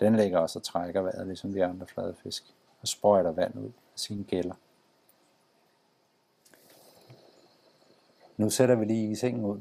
Den 0.00 0.16
ligger 0.16 0.38
også 0.38 0.58
og 0.58 0.62
trækker 0.62 1.02
vejret, 1.02 1.26
ligesom 1.26 1.52
de 1.52 1.64
andre 1.64 1.86
fladefisk, 1.86 2.44
og 2.82 2.88
sprøjter 2.88 3.30
vand 3.30 3.58
ud 3.58 3.64
af 3.66 3.72
sine 3.94 4.24
gælder. 4.24 4.54
Nu 8.36 8.50
sætter 8.50 8.74
vi 8.74 8.84
lige 8.84 9.10
isingen 9.10 9.44
ud, 9.44 9.60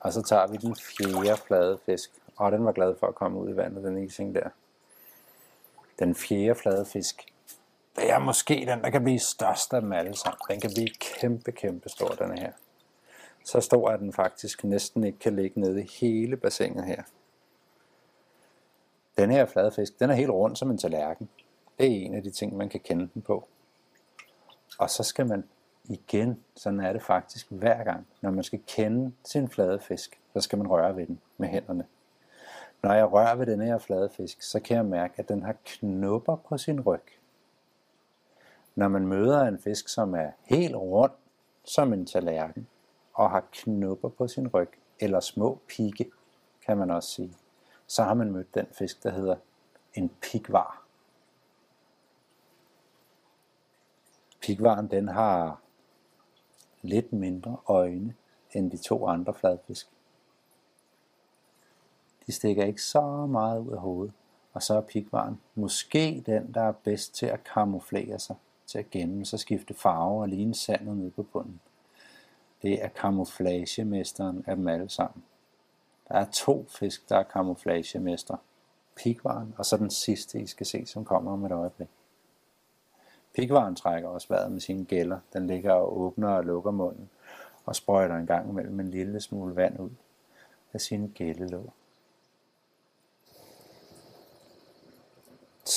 og 0.00 0.12
så 0.12 0.22
tager 0.22 0.46
vi 0.46 0.56
den 0.56 0.76
fjerde 0.76 1.40
flade 1.46 1.78
fisk. 1.86 2.10
Og 2.36 2.52
den 2.52 2.64
var 2.64 2.72
glad 2.72 2.96
for 2.96 3.06
at 3.06 3.14
komme 3.14 3.40
ud 3.40 3.50
i 3.50 3.56
vandet, 3.56 3.84
den 3.84 4.04
ising 4.04 4.34
der. 4.34 4.50
Den 5.98 6.14
fjerde 6.14 6.54
flade 6.54 6.84
fisk, 6.84 7.32
det 7.98 8.10
er 8.10 8.18
måske 8.18 8.64
den, 8.68 8.82
der 8.82 8.90
kan 8.90 9.04
blive 9.04 9.18
størst 9.18 9.74
af 9.74 9.80
dem 9.80 9.92
alle 9.92 10.16
sammen. 10.16 10.38
Den 10.50 10.60
kan 10.60 10.70
blive 10.74 10.88
kæmpe, 10.88 11.52
kæmpe 11.52 11.88
stor, 11.88 12.08
den 12.08 12.38
her. 12.38 12.52
Så 13.44 13.60
stor, 13.60 13.90
at 13.90 14.00
den 14.00 14.12
faktisk 14.12 14.64
næsten 14.64 15.04
ikke 15.04 15.18
kan 15.18 15.36
ligge 15.36 15.60
nede 15.60 15.82
i 15.82 15.90
hele 16.00 16.36
bassinet 16.36 16.84
her. 16.84 17.02
Den 19.18 19.30
her 19.30 19.46
fladfisk, 19.46 20.00
den 20.00 20.10
er 20.10 20.14
helt 20.14 20.30
rund 20.30 20.56
som 20.56 20.70
en 20.70 20.78
tallerken. 20.78 21.28
Det 21.78 21.86
er 21.86 22.06
en 22.06 22.14
af 22.14 22.22
de 22.22 22.30
ting, 22.30 22.56
man 22.56 22.68
kan 22.68 22.80
kende 22.80 23.08
den 23.14 23.22
på. 23.22 23.48
Og 24.78 24.90
så 24.90 25.02
skal 25.02 25.26
man 25.26 25.44
igen, 25.84 26.44
sådan 26.56 26.80
er 26.80 26.92
det 26.92 27.02
faktisk 27.02 27.46
hver 27.50 27.84
gang, 27.84 28.06
når 28.20 28.30
man 28.30 28.44
skal 28.44 28.62
kende 28.66 29.12
sin 29.24 29.48
fladfisk, 29.48 30.20
så 30.32 30.40
skal 30.40 30.58
man 30.58 30.66
røre 30.66 30.96
ved 30.96 31.06
den 31.06 31.20
med 31.38 31.48
hænderne. 31.48 31.86
Når 32.82 32.92
jeg 32.92 33.12
rører 33.12 33.34
ved 33.34 33.46
den 33.46 33.60
her 33.60 33.78
fladfisk, 33.78 34.42
så 34.42 34.60
kan 34.60 34.76
jeg 34.76 34.84
mærke, 34.84 35.14
at 35.16 35.28
den 35.28 35.42
har 35.42 35.54
knopper 35.64 36.36
på 36.36 36.58
sin 36.58 36.80
ryg. 36.80 37.17
Når 38.78 38.88
man 38.88 39.06
møder 39.06 39.42
en 39.42 39.58
fisk, 39.58 39.88
som 39.88 40.14
er 40.14 40.30
helt 40.44 40.74
rund 40.76 41.12
som 41.64 41.92
en 41.92 42.06
tallerken, 42.06 42.68
og 43.14 43.30
har 43.30 43.44
knopper 43.52 44.08
på 44.08 44.28
sin 44.28 44.48
ryg, 44.48 44.70
eller 45.00 45.20
små 45.20 45.60
pigge, 45.68 46.10
kan 46.66 46.78
man 46.78 46.90
også 46.90 47.08
sige, 47.08 47.36
så 47.86 48.02
har 48.02 48.14
man 48.14 48.32
mødt 48.32 48.54
den 48.54 48.66
fisk, 48.72 49.02
der 49.02 49.10
hedder 49.10 49.36
en 49.94 50.10
pigvar. 50.20 50.82
Pigvaren 54.40 54.90
den 54.90 55.08
har 55.08 55.60
lidt 56.82 57.12
mindre 57.12 57.56
øjne 57.66 58.14
end 58.52 58.70
de 58.70 58.76
to 58.76 59.06
andre 59.06 59.34
fladfisk. 59.34 59.88
De 62.26 62.32
stikker 62.32 62.64
ikke 62.64 62.82
så 62.82 63.26
meget 63.26 63.60
ud 63.60 63.72
af 63.72 63.80
hovedet, 63.80 64.14
og 64.52 64.62
så 64.62 64.74
er 64.74 64.80
pigvaren 64.80 65.40
måske 65.54 66.22
den, 66.26 66.54
der 66.54 66.62
er 66.62 66.72
bedst 66.72 67.14
til 67.14 67.26
at 67.26 67.44
kamuflere 67.44 68.18
sig 68.18 68.36
til 68.68 68.78
at 68.78 68.90
gemme 68.90 69.26
sig, 69.26 69.40
skifte 69.40 69.74
farve 69.74 70.22
og 70.22 70.28
ligne 70.28 70.54
sandet 70.54 70.96
nede 70.96 71.10
på 71.10 71.22
bunden. 71.22 71.60
Det 72.62 72.84
er 72.84 72.88
kamuflagemesteren 72.88 74.44
af 74.46 74.56
dem 74.56 74.68
alle 74.68 74.88
sammen. 74.88 75.24
Der 76.08 76.14
er 76.14 76.26
to 76.32 76.66
fisk, 76.68 77.08
der 77.08 77.16
er 77.16 77.22
kamuflagemester. 77.22 78.36
Pigvaren, 78.96 79.54
og 79.58 79.66
så 79.66 79.76
den 79.76 79.90
sidste, 79.90 80.40
I 80.40 80.46
skal 80.46 80.66
se, 80.66 80.86
som 80.86 81.04
kommer 81.04 81.32
om 81.32 81.44
et 81.44 81.52
øjeblik. 81.52 81.88
Pigvaren 83.34 83.76
trækker 83.76 84.08
også 84.08 84.28
vejret 84.28 84.52
med 84.52 84.60
sine 84.60 84.84
gælder. 84.84 85.18
Den 85.32 85.46
ligger 85.46 85.72
og 85.72 86.00
åbner 86.00 86.28
og 86.28 86.44
lukker 86.44 86.70
munden 86.70 87.10
og 87.64 87.76
sprøjter 87.76 88.16
en 88.16 88.26
gang 88.26 88.50
imellem 88.50 88.80
en 88.80 88.90
lille 88.90 89.20
smule 89.20 89.56
vand 89.56 89.80
ud 89.80 89.90
af 90.72 90.80
sine 90.80 91.08
gællelåg. 91.08 91.72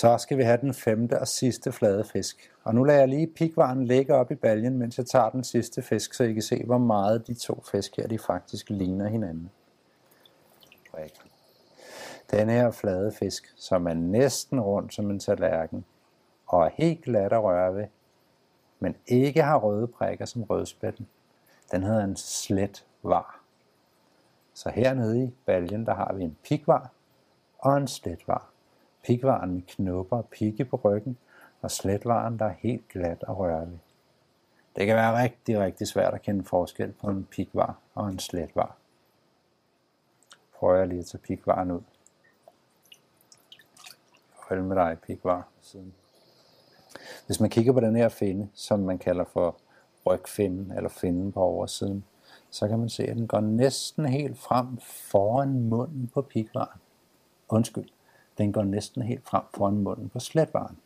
Så 0.01 0.17
skal 0.17 0.37
vi 0.37 0.43
have 0.43 0.57
den 0.61 0.73
femte 0.73 1.19
og 1.19 1.27
sidste 1.27 1.71
flade 1.71 2.03
fisk. 2.03 2.51
Og 2.63 2.75
nu 2.75 2.83
lader 2.83 2.99
jeg 2.99 3.07
lige 3.07 3.27
pikvaren 3.27 3.85
ligge 3.85 4.15
op 4.15 4.31
i 4.31 4.35
baljen, 4.35 4.77
mens 4.77 4.97
jeg 4.97 5.05
tager 5.05 5.29
den 5.29 5.43
sidste 5.43 5.81
fisk, 5.81 6.13
så 6.13 6.23
I 6.23 6.33
kan 6.33 6.41
se, 6.41 6.63
hvor 6.65 6.77
meget 6.77 7.27
de 7.27 7.33
to 7.33 7.63
fisk 7.71 7.97
her, 7.97 8.07
de 8.07 8.19
faktisk 8.19 8.69
ligner 8.69 9.07
hinanden. 9.07 9.51
Den 12.31 12.49
her 12.49 12.71
flade 12.71 13.11
fisk, 13.11 13.53
som 13.55 13.87
er 13.87 13.93
næsten 13.93 14.61
rundt 14.61 14.93
som 14.93 15.11
en 15.11 15.19
tallerken, 15.19 15.85
og 16.47 16.65
er 16.65 16.69
helt 16.73 17.03
glat 17.03 17.33
at 17.33 17.43
røre 17.43 17.75
ved, 17.75 17.87
men 18.79 18.95
ikke 19.07 19.43
har 19.43 19.57
røde 19.57 19.87
prikker 19.87 20.25
som 20.25 20.43
rødspætten, 20.43 21.07
den 21.71 21.83
hedder 21.83 22.03
en 22.03 22.15
slet 22.15 22.85
var. 23.03 23.43
Så 24.53 24.69
hernede 24.69 25.23
i 25.23 25.33
baljen, 25.45 25.85
der 25.85 25.93
har 25.93 26.13
vi 26.13 26.23
en 26.23 26.37
pigvar 26.43 26.89
og 27.59 27.77
en 27.77 27.87
sletvar. 27.87 28.50
Pigvaren 29.03 29.53
med 29.53 29.61
knopper 29.61 30.17
og 30.17 30.27
pigge 30.27 30.65
på 30.65 30.77
ryggen, 30.83 31.17
og 31.61 31.71
sletvaren, 31.71 32.39
der 32.39 32.45
er 32.45 32.55
helt 32.59 32.87
glat 32.89 33.23
og 33.23 33.37
rørlig. 33.37 33.79
Det 34.75 34.85
kan 34.85 34.95
være 34.95 35.23
rigtig, 35.23 35.59
rigtig 35.59 35.87
svært 35.87 36.13
at 36.13 36.21
kende 36.21 36.43
forskel 36.43 36.91
på 36.91 37.07
en 37.07 37.27
pigvar 37.31 37.77
og 37.95 38.07
en 38.09 38.19
sletvar. 38.19 38.77
Prøver 40.55 40.75
jeg 40.75 40.87
lige 40.87 40.99
at 40.99 41.05
tage 41.05 41.21
pigvaren 41.21 41.71
ud. 41.71 41.81
Hold 44.35 44.61
med 44.61 44.75
dig, 44.75 44.97
pigvar. 45.07 45.47
Hvis 47.25 47.39
man 47.39 47.49
kigger 47.49 47.73
på 47.73 47.79
den 47.79 47.95
her 47.95 48.09
finde, 48.09 48.49
som 48.53 48.79
man 48.79 48.97
kalder 48.97 49.25
for 49.33 49.55
rygfinden 50.05 50.71
eller 50.71 50.89
finden 50.89 51.31
på 51.31 51.39
oversiden, 51.39 52.05
så 52.49 52.67
kan 52.67 52.79
man 52.79 52.89
se, 52.89 53.03
at 53.03 53.15
den 53.15 53.27
går 53.27 53.39
næsten 53.39 54.05
helt 54.05 54.37
frem 54.37 54.77
foran 54.77 55.59
munden 55.59 56.11
på 56.13 56.21
pigvaren. 56.21 56.79
Undskyld, 57.49 57.89
den 58.37 58.51
går 58.51 58.63
næsten 58.63 59.01
helt 59.01 59.23
frem 59.23 59.43
foran 59.53 59.77
munden 59.77 60.09
på 60.09 60.19
sletvaren. 60.19 60.77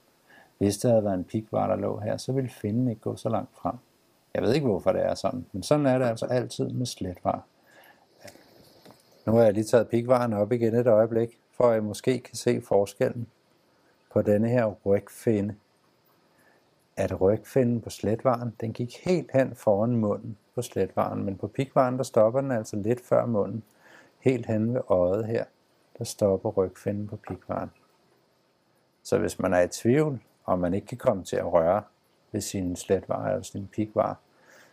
Hvis 0.58 0.78
der 0.78 0.90
havde 0.90 1.04
været 1.04 1.18
en 1.18 1.24
pigvar, 1.24 1.68
der 1.68 1.75
lå 1.75 2.00
her, 2.00 2.18
så 2.18 2.32
ville 2.32 2.50
finden 2.50 2.88
ikke 2.88 3.02
gå 3.02 3.16
så 3.16 3.30
langt 3.30 3.56
frem. 3.56 3.75
Jeg 4.34 4.44
ved 4.44 4.54
ikke, 4.54 4.68
hvorfor 4.68 4.92
det 4.92 5.06
er 5.06 5.16
sådan, 5.16 5.46
men 5.52 5.64
sådan 5.64 5.86
er 5.86 5.98
det 5.98 6.06
altså 6.06 6.25
altid 6.25 6.70
med 6.70 6.86
sletvar. 6.86 7.44
Nu 9.25 9.32
har 9.32 9.44
jeg 9.44 9.54
lige 9.54 9.64
taget 9.64 9.90
pigvaren 9.90 10.34
op 10.34 10.52
igen 10.52 10.75
et 10.75 10.88
øjeblik, 10.88 11.40
for 11.52 11.64
at 11.68 11.74
jeg 11.74 11.84
måske 11.84 12.20
kan 12.20 12.36
se 12.36 12.62
forskellen 12.62 13.28
på 14.12 14.22
denne 14.22 14.50
her 14.50 14.66
rygfinde. 14.86 15.56
At 16.98 17.22
rygfinden 17.22 17.82
på 17.82 17.90
sletvaren, 17.90 18.56
den 18.62 18.74
gik 18.74 18.98
helt 19.06 19.32
hen 19.34 19.56
foran 19.56 19.96
munden 19.96 20.38
på 20.56 20.62
sletvaren, 20.62 21.24
men 21.24 21.38
på 21.38 21.48
pigvaren, 21.48 21.98
der 21.98 22.04
stopper 22.04 22.42
den 22.42 22.52
altså 22.52 22.75
lidt 22.75 23.02
før 23.06 23.25
munden, 23.25 23.64
helt 24.20 24.46
hen 24.46 24.74
ved 24.74 24.82
øjet 24.90 25.25
her 25.25 25.46
der 25.98 26.04
stopper 26.04 26.50
rygfinden 26.50 27.08
på 27.08 27.16
pigvaren. 27.16 27.72
Så 29.04 29.18
hvis 29.18 29.40
man 29.40 29.54
er 29.54 29.62
i 29.62 29.68
tvivl, 29.68 30.22
og 30.46 30.60
man 30.60 30.74
ikke 30.74 30.88
kan 30.88 30.98
komme 30.98 31.24
til 31.24 31.36
at 31.36 31.54
røre 31.54 31.84
ved 32.32 32.42
sin 32.42 32.75
sletvar 32.75 33.28
eller 33.28 33.44
sin 33.44 33.68
pigvar, 33.68 34.20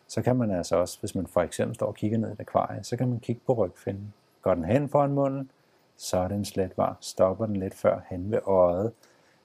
så 0.07 0.23
kan 0.23 0.37
man 0.37 0.51
altså 0.51 0.77
også, 0.77 1.01
hvis 1.01 1.15
man 1.15 1.27
for 1.27 1.43
eksempel 1.43 1.75
står 1.75 1.87
og 1.87 1.95
kigger 1.95 2.19
ned 2.19 2.29
i 2.29 2.33
et 2.33 2.41
akvarie, 2.41 2.85
så 2.85 2.97
kan 2.97 3.09
man 3.09 3.21
kigge 3.21 3.43
på 3.47 3.53
rygfinden. 3.53 4.15
Går 4.43 4.55
den 4.55 4.65
hen 4.65 4.89
foran 4.89 5.13
munden, 5.13 5.51
så 5.97 6.17
er 6.17 6.29
det 6.29 6.35
en 6.35 6.45
sletvar. 6.45 6.97
Stopper 7.01 7.47
den 7.47 7.57
lidt 7.57 7.75
før 7.75 8.01
hen 8.11 8.31
ved 8.31 8.41
øjet, 8.45 8.93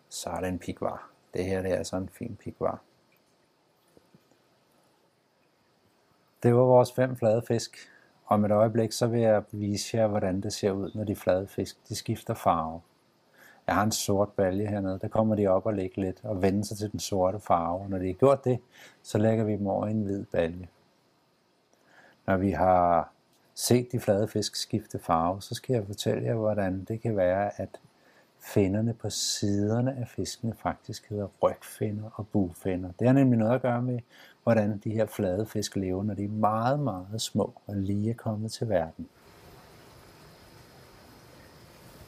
så 0.10 0.30
er 0.30 0.40
det 0.40 0.48
en 0.48 0.60
pigvar. 0.60 1.10
Det 1.34 1.46
her 1.46 1.62
det 1.62 1.72
er 1.72 1.76
altså 1.76 1.98
en 1.98 2.10
fin 2.10 2.38
pigvar. 2.44 2.82
Det 6.44 6.56
var 6.56 6.62
vores 6.62 6.94
fem 6.94 7.16
flade 7.16 7.42
fisk. 7.48 7.78
Om 8.28 8.46
et 8.46 8.52
øjeblik 8.52 8.92
så 8.92 9.08
vil 9.08 9.22
jeg 9.22 9.44
vise 9.52 9.98
jer, 9.98 10.08
hvordan 10.08 10.42
det 10.42 10.54
ser 10.54 10.72
ud, 10.72 10.92
når 10.96 11.04
de 11.04 11.16
flade 11.16 11.48
fisk 11.48 11.78
de 11.90 11.96
skifter 11.96 12.34
farve. 12.34 12.82
Jeg 13.68 13.76
har 13.76 13.84
en 13.84 13.92
sort 13.92 14.30
balje 14.30 14.68
hernede, 14.68 15.00
der 15.02 15.08
kommer 15.08 15.36
de 15.36 15.48
op 15.48 15.66
og 15.66 15.74
ligger 15.74 16.02
lidt 16.02 16.20
og 16.24 16.42
vender 16.42 16.64
sig 16.64 16.78
til 16.78 16.92
den 16.92 17.00
sorte 17.00 17.40
farve. 17.40 17.90
Når 17.90 17.98
de 17.98 18.06
har 18.06 18.14
gjort 18.14 18.46
det, 18.46 18.60
så 19.04 19.18
lægger 19.18 19.44
vi 19.44 19.52
dem 19.52 19.68
over 19.68 19.88
i 19.88 19.92
en 19.92 20.02
hvid 20.02 20.26
balje. 20.26 20.68
Når 22.28 22.38
vi 22.38 22.52
har 22.52 23.12
set 23.56 23.92
de 23.92 24.00
flade 24.00 24.28
fisk 24.28 24.56
skifte 24.56 25.00
farve, 25.00 25.42
så 25.42 25.56
skal 25.56 25.74
jeg 25.74 25.86
fortælle 25.86 26.24
jer, 26.24 26.36
hvordan 26.36 26.86
det 26.88 27.02
kan 27.02 27.18
være, 27.18 27.62
at 27.62 27.70
finderne 28.40 28.94
på 28.94 29.10
siderne 29.10 29.96
af 30.00 30.08
fiskene 30.08 30.54
faktisk 30.54 31.10
hedder 31.10 31.28
rygfinder 31.44 32.10
og 32.14 32.28
bugfinder. 32.28 32.90
Det 33.00 33.08
har 33.08 33.14
nemlig 33.14 33.40
noget 33.40 33.56
at 33.56 33.62
gøre 33.62 33.82
med, 33.82 34.00
hvordan 34.48 34.82
de 34.84 34.90
her 34.90 35.06
flade 35.06 35.46
fisk 35.46 35.76
lever, 35.76 36.04
når 36.04 36.14
de 36.14 36.24
er 36.24 36.30
meget, 36.30 36.80
meget 36.80 37.22
små 37.22 37.54
og 37.68 37.76
lige 37.76 38.10
er 38.10 38.14
kommet 38.14 38.52
til 38.52 38.70
verden. 38.70 39.08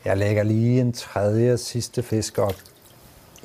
Jeg 0.06 0.18
lægger 0.18 0.44
lige 0.44 0.82
en 0.82 0.94
tredje 0.94 1.54
og 1.54 1.60
sidste 1.60 2.04
fisk 2.04 2.38
op 2.38 2.56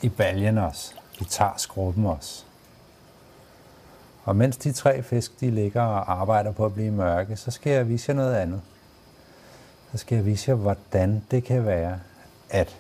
i 0.03 0.09
baljen 0.09 0.59
også. 0.59 0.95
Vi 1.19 1.25
tager 1.25 1.57
skruppen 1.57 2.07
også. 2.07 2.45
Og 4.25 4.37
mens 4.37 4.57
de 4.57 4.73
tre 4.73 5.03
fisk 5.03 5.41
de 5.41 5.51
ligger 5.51 5.83
og 5.83 6.13
arbejder 6.13 6.53
på 6.53 6.65
at 6.67 6.75
blive 6.75 6.93
mørke, 6.93 7.37
så 7.37 7.51
skal 7.51 7.73
jeg 7.73 7.89
vise 7.89 8.11
jer 8.11 8.17
noget 8.17 8.35
andet. 8.35 8.63
Så 9.93 9.99
skal 9.99 10.17
jeg 10.17 10.27
vise 10.27 10.51
jer, 10.51 10.57
hvordan 10.57 11.25
det 11.31 11.45
kan 11.45 11.67
være, 11.67 12.01
at 12.51 12.77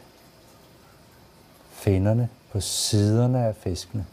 finnerne 1.70 2.28
på 2.52 2.60
siderne 2.60 3.46
af 3.46 3.56
fiskene 3.56 4.06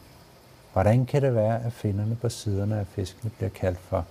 Hvordan 0.72 1.06
kan 1.06 1.22
det 1.22 1.34
være, 1.34 1.64
at 1.64 1.72
finderne 1.72 2.16
på 2.16 2.28
siderne 2.28 2.80
af 2.80 2.86
fiskene 2.86 3.30
bliver 3.30 3.50
kaldt 3.50 3.78
for 3.78 4.06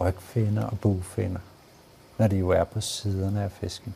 rygfinder 0.00 0.66
og 0.66 0.80
bugfinder, 0.80 1.40
når 2.18 2.26
de 2.26 2.36
jo 2.36 2.48
er 2.48 2.64
på 2.64 2.80
siderne 2.80 3.42
af 3.42 3.52
fisken? 3.52 3.94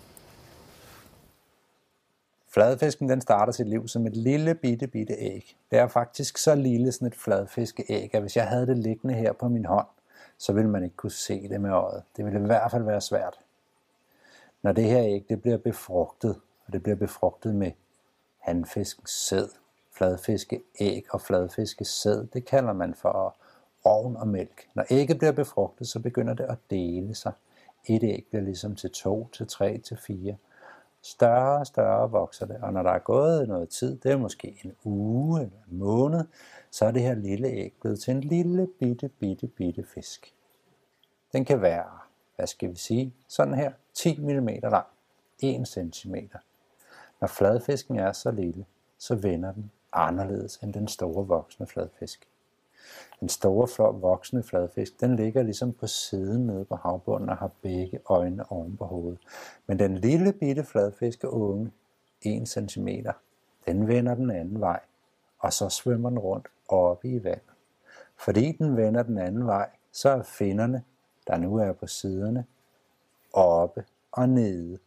Fladfisken 2.48 3.08
den 3.08 3.20
starter 3.20 3.52
sit 3.52 3.68
liv 3.68 3.88
som 3.88 4.06
et 4.06 4.16
lille 4.16 4.54
bitte 4.54 4.86
bitte 4.86 5.14
æg. 5.14 5.56
Det 5.70 5.78
er 5.78 5.86
faktisk 5.86 6.38
så 6.38 6.54
lille 6.54 6.92
sådan 6.92 7.08
et 7.08 7.14
fladfiskeæg, 7.14 8.14
at 8.14 8.20
hvis 8.20 8.36
jeg 8.36 8.48
havde 8.48 8.66
det 8.66 8.78
liggende 8.78 9.14
her 9.14 9.32
på 9.32 9.48
min 9.48 9.64
hånd, 9.64 9.86
så 10.38 10.52
ville 10.52 10.70
man 10.70 10.84
ikke 10.84 10.96
kunne 10.96 11.10
se 11.10 11.48
det 11.48 11.60
med 11.60 11.70
øjet. 11.70 12.02
Det 12.16 12.24
ville 12.24 12.40
i 12.40 12.46
hvert 12.46 12.70
fald 12.70 12.82
være 12.82 13.00
svært. 13.00 13.38
Når 14.62 14.72
det 14.72 14.84
her 14.84 15.04
æg 15.04 15.26
det 15.28 15.42
bliver 15.42 15.58
befrugtet, 15.58 16.40
og 16.66 16.72
det 16.72 16.82
bliver 16.82 16.96
befrugtet 16.96 17.54
med 17.54 17.72
handfiskens 18.38 19.10
sæd, 19.10 19.48
fladfiske 19.98 20.62
æg 20.80 21.04
og 21.10 21.20
fladfiske 21.20 21.84
sæd, 21.84 22.26
det 22.26 22.44
kalder 22.44 22.72
man 22.72 22.94
for 22.94 23.36
ovn 23.84 24.16
og 24.16 24.28
mælk. 24.28 24.68
Når 24.74 24.84
ægget 24.90 25.18
bliver 25.18 25.32
befrugtet, 25.32 25.88
så 25.88 26.00
begynder 26.00 26.34
det 26.34 26.44
at 26.44 26.58
dele 26.70 27.14
sig. 27.14 27.32
Et 27.86 28.02
æg 28.02 28.26
bliver 28.30 28.42
ligesom 28.42 28.76
til 28.76 28.90
to, 28.90 29.28
til 29.32 29.46
tre, 29.46 29.78
til 29.78 29.96
fire. 29.96 30.36
Større 31.02 31.58
og 31.58 31.66
større 31.66 32.10
vokser 32.10 32.46
det, 32.46 32.56
og 32.56 32.72
når 32.72 32.82
der 32.82 32.90
er 32.90 32.98
gået 32.98 33.48
noget 33.48 33.68
tid, 33.68 33.98
det 33.98 34.12
er 34.12 34.16
måske 34.16 34.60
en 34.64 34.72
uge 34.84 35.40
eller 35.40 35.58
en 35.70 35.78
måned, 35.78 36.24
så 36.70 36.84
er 36.84 36.90
det 36.90 37.02
her 37.02 37.14
lille 37.14 37.48
æg 37.48 37.74
blevet 37.80 38.00
til 38.00 38.10
en 38.14 38.20
lille 38.20 38.66
bitte, 38.78 39.08
bitte, 39.08 39.46
bitte 39.46 39.84
fisk. 39.84 40.34
Den 41.32 41.44
kan 41.44 41.62
være, 41.62 41.98
hvad 42.36 42.46
skal 42.46 42.70
vi 42.70 42.76
sige, 42.76 43.14
sådan 43.28 43.54
her, 43.54 43.72
10 43.94 44.20
mm 44.20 44.48
lang, 44.62 44.86
1 45.42 45.68
cm. 45.68 46.14
Når 47.20 47.28
fladfisken 47.28 47.98
er 47.98 48.12
så 48.12 48.30
lille, 48.30 48.64
så 48.98 49.14
vender 49.14 49.52
den 49.52 49.70
anderledes 49.92 50.56
end 50.56 50.74
den 50.74 50.88
store 50.88 51.26
voksne 51.26 51.66
fladfisk. 51.66 52.28
Den 53.20 53.28
store 53.28 53.92
voksne 54.00 54.42
fladfisk, 54.42 55.00
den 55.00 55.16
ligger 55.16 55.42
ligesom 55.42 55.72
på 55.72 55.86
siden 55.86 56.46
nede 56.46 56.64
på 56.64 56.76
havbunden 56.76 57.28
og 57.28 57.36
har 57.36 57.50
begge 57.62 58.00
øjne 58.06 58.52
oven 58.52 58.76
på 58.76 58.84
hovedet. 58.84 59.18
Men 59.66 59.78
den 59.78 59.98
lille 59.98 60.32
bitte 60.32 60.64
fladfiske 60.64 61.30
unge, 61.30 61.72
1 62.22 62.48
cm, 62.48 62.88
den 63.66 63.88
vender 63.88 64.14
den 64.14 64.30
anden 64.30 64.60
vej, 64.60 64.80
og 65.38 65.52
så 65.52 65.68
svømmer 65.68 66.10
den 66.10 66.18
rundt 66.18 66.48
oppe 66.68 67.08
i 67.08 67.24
vandet. 67.24 67.42
Fordi 68.16 68.52
den 68.52 68.76
vender 68.76 69.02
den 69.02 69.18
anden 69.18 69.46
vej, 69.46 69.70
så 69.92 70.10
er 70.10 70.22
finnerne, 70.22 70.82
der 71.26 71.38
nu 71.38 71.56
er 71.56 71.72
på 71.72 71.86
siderne, 71.86 72.44
oppe 73.32 73.84
og 74.12 74.28
nede 74.28 74.78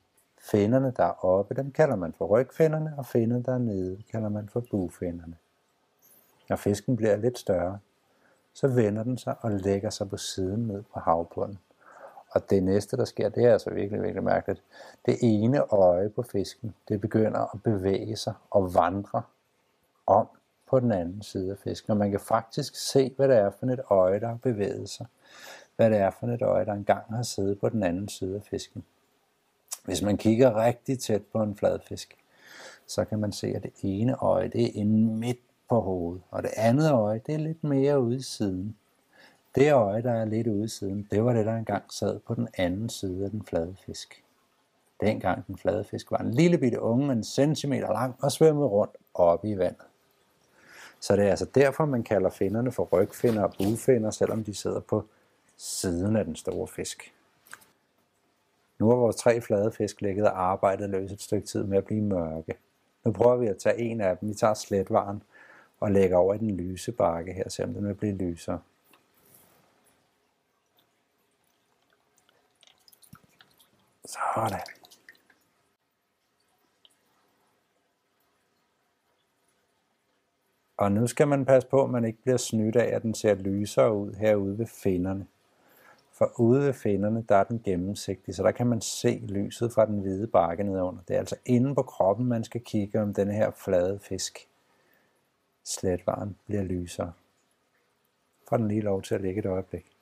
Fænderne, 0.41 0.93
der 0.97 1.03
er 1.03 1.25
oppe, 1.25 1.55
dem 1.55 1.71
kalder 1.71 1.95
man 1.95 2.13
for 2.13 2.25
rygfænderne, 2.25 2.93
og 2.97 3.05
fænderne, 3.05 3.43
der 3.43 3.53
er 3.53 3.57
nede, 3.57 4.03
kalder 4.11 4.29
man 4.29 4.49
for 4.49 4.63
bugfænderne. 4.71 5.35
Når 6.49 6.55
fisken 6.55 6.95
bliver 6.95 7.15
lidt 7.15 7.39
større, 7.39 7.79
så 8.53 8.67
vender 8.67 9.03
den 9.03 9.17
sig 9.17 9.35
og 9.41 9.51
lægger 9.51 9.89
sig 9.89 10.09
på 10.09 10.17
siden 10.17 10.67
ned 10.67 10.83
på 10.93 10.99
havbunden. 10.99 11.59
Og 12.31 12.49
det 12.49 12.63
næste, 12.63 12.97
der 12.97 13.05
sker, 13.05 13.29
det 13.29 13.45
er 13.45 13.53
altså 13.53 13.69
virkelig, 13.69 14.01
virkelig 14.01 14.23
mærkeligt. 14.23 14.63
Det 15.05 15.17
ene 15.21 15.59
øje 15.59 16.09
på 16.09 16.21
fisken, 16.23 16.75
det 16.87 17.01
begynder 17.01 17.53
at 17.53 17.63
bevæge 17.63 18.15
sig 18.15 18.33
og 18.49 18.73
vandre 18.73 19.21
om 20.07 20.27
på 20.67 20.79
den 20.79 20.91
anden 20.91 21.21
side 21.21 21.51
af 21.51 21.57
fisken. 21.57 21.91
Og 21.91 21.97
man 21.97 22.11
kan 22.11 22.19
faktisk 22.19 22.75
se, 22.75 23.13
hvad 23.15 23.27
det 23.27 23.37
er 23.37 23.51
for 23.59 23.65
et 23.65 23.81
øje, 23.89 24.19
der 24.19 24.27
har 24.27 24.39
bevæget 24.43 24.89
sig. 24.89 25.05
Hvad 25.75 25.89
det 25.89 25.97
er 25.97 26.09
for 26.09 26.27
et 26.27 26.41
øje, 26.41 26.65
der 26.65 26.73
engang 26.73 27.15
har 27.15 27.23
siddet 27.23 27.59
på 27.59 27.69
den 27.69 27.83
anden 27.83 28.09
side 28.09 28.35
af 28.35 28.43
fisken. 28.43 28.83
Hvis 29.83 30.01
man 30.01 30.17
kigger 30.17 30.65
rigtig 30.65 30.99
tæt 30.99 31.21
på 31.33 31.43
en 31.43 31.55
fladfisk, 31.55 32.17
så 32.87 33.05
kan 33.05 33.19
man 33.19 33.31
se, 33.31 33.47
at 33.47 33.63
det 33.63 33.71
ene 33.81 34.15
øje 34.15 34.47
det 34.47 34.63
er 34.63 34.71
inde 34.73 35.17
midt 35.17 35.39
på 35.69 35.81
hovedet. 35.81 36.21
Og 36.31 36.43
det 36.43 36.51
andet 36.57 36.91
øje, 36.91 37.21
det 37.25 37.33
er 37.33 37.39
lidt 37.39 37.63
mere 37.63 38.01
ude 38.01 38.15
i 38.15 38.21
siden. 38.21 38.77
Det 39.55 39.73
øje, 39.73 40.03
der 40.03 40.11
er 40.11 40.25
lidt 40.25 40.47
ude 40.47 40.65
i 40.65 40.67
siden, 40.67 41.07
det 41.11 41.23
var 41.23 41.33
det, 41.33 41.45
der 41.45 41.55
engang 41.55 41.83
sad 41.93 42.19
på 42.19 42.35
den 42.35 42.47
anden 42.57 42.89
side 42.89 43.25
af 43.25 43.31
den 43.31 43.43
flade 43.45 43.75
fisk. 43.85 44.23
Dengang 45.01 45.47
den 45.47 45.57
flade 45.57 45.83
fisk 45.83 46.11
var 46.11 46.17
en 46.17 46.33
lille 46.33 46.57
bitte 46.57 46.81
unge, 46.81 47.11
en 47.11 47.23
centimeter 47.23 47.93
lang 47.93 48.15
og 48.21 48.31
svømmede 48.31 48.67
rundt 48.67 48.95
oppe 49.13 49.49
i 49.49 49.57
vandet. 49.57 49.85
Så 50.99 51.15
det 51.15 51.25
er 51.25 51.29
altså 51.29 51.45
derfor, 51.55 51.85
man 51.85 52.03
kalder 52.03 52.29
finnerne 52.29 52.71
for 52.71 52.89
rygfinder 52.91 53.43
og 53.43 53.53
bugfinder, 53.57 54.11
selvom 54.11 54.43
de 54.43 54.53
sidder 54.53 54.79
på 54.79 55.05
siden 55.57 56.15
af 56.15 56.25
den 56.25 56.35
store 56.35 56.67
fisk. 56.67 57.13
Nu 58.81 58.89
har 58.89 58.95
vores 58.95 59.15
tre 59.15 59.41
flade 59.41 59.71
fisk 59.71 60.01
ligget 60.01 60.25
og 60.25 60.41
arbejdet 60.41 60.89
løs 60.89 61.11
et 61.11 61.21
stykke 61.21 61.47
tid 61.47 61.63
med 61.63 61.77
at 61.77 61.85
blive 61.85 62.01
mørke. 62.01 62.57
Nu 63.03 63.11
prøver 63.11 63.35
vi 63.35 63.47
at 63.47 63.57
tage 63.57 63.79
en 63.79 64.01
af 64.01 64.17
dem. 64.17 64.29
Vi 64.29 64.33
tager 64.33 64.53
sletvaren 64.53 65.23
og 65.79 65.91
lægger 65.91 66.17
over 66.17 66.33
i 66.33 66.37
den 66.37 66.51
lyse 66.51 66.91
bakke 66.91 67.33
her, 67.33 67.49
så 67.49 67.63
den 67.63 67.87
vil 67.87 67.95
blive 67.95 68.17
lysere. 68.17 68.61
Sådan. 74.05 74.59
Og 80.77 80.91
nu 80.91 81.07
skal 81.07 81.27
man 81.27 81.45
passe 81.45 81.69
på, 81.69 81.83
at 81.83 81.89
man 81.89 82.05
ikke 82.05 82.21
bliver 82.21 82.37
snydt 82.37 82.75
af, 82.75 82.95
at 82.95 83.01
den 83.01 83.13
ser 83.13 83.35
lysere 83.35 83.95
ud 83.95 84.13
herude 84.13 84.57
ved 84.57 84.67
finderne. 84.67 85.27
For 86.21 86.39
ude 86.39 86.61
ved 86.61 86.73
finderne, 86.73 87.25
der 87.29 87.35
er 87.35 87.43
den 87.43 87.61
gennemsigtig, 87.63 88.35
så 88.35 88.43
der 88.43 88.51
kan 88.51 88.67
man 88.67 88.81
se 88.81 89.23
lyset 89.27 89.73
fra 89.73 89.85
den 89.85 89.99
hvide 89.99 90.27
bakke 90.27 90.63
nedenunder. 90.63 91.01
Det 91.07 91.13
er 91.13 91.19
altså 91.19 91.35
inde 91.45 91.75
på 91.75 91.81
kroppen, 91.81 92.25
man 92.25 92.43
skal 92.43 92.61
kigge, 92.61 93.01
om 93.01 93.13
den 93.13 93.31
her 93.31 93.51
flade 93.51 93.99
fisk, 93.99 94.49
sletvaren, 95.63 96.37
bliver 96.45 96.63
lysere. 96.63 97.13
Får 98.49 98.57
den 98.57 98.67
lige 98.67 98.81
lov 98.81 99.01
til 99.01 99.15
at 99.15 99.21
ligge 99.21 99.39
et 99.39 99.45
øjeblik. 99.45 99.97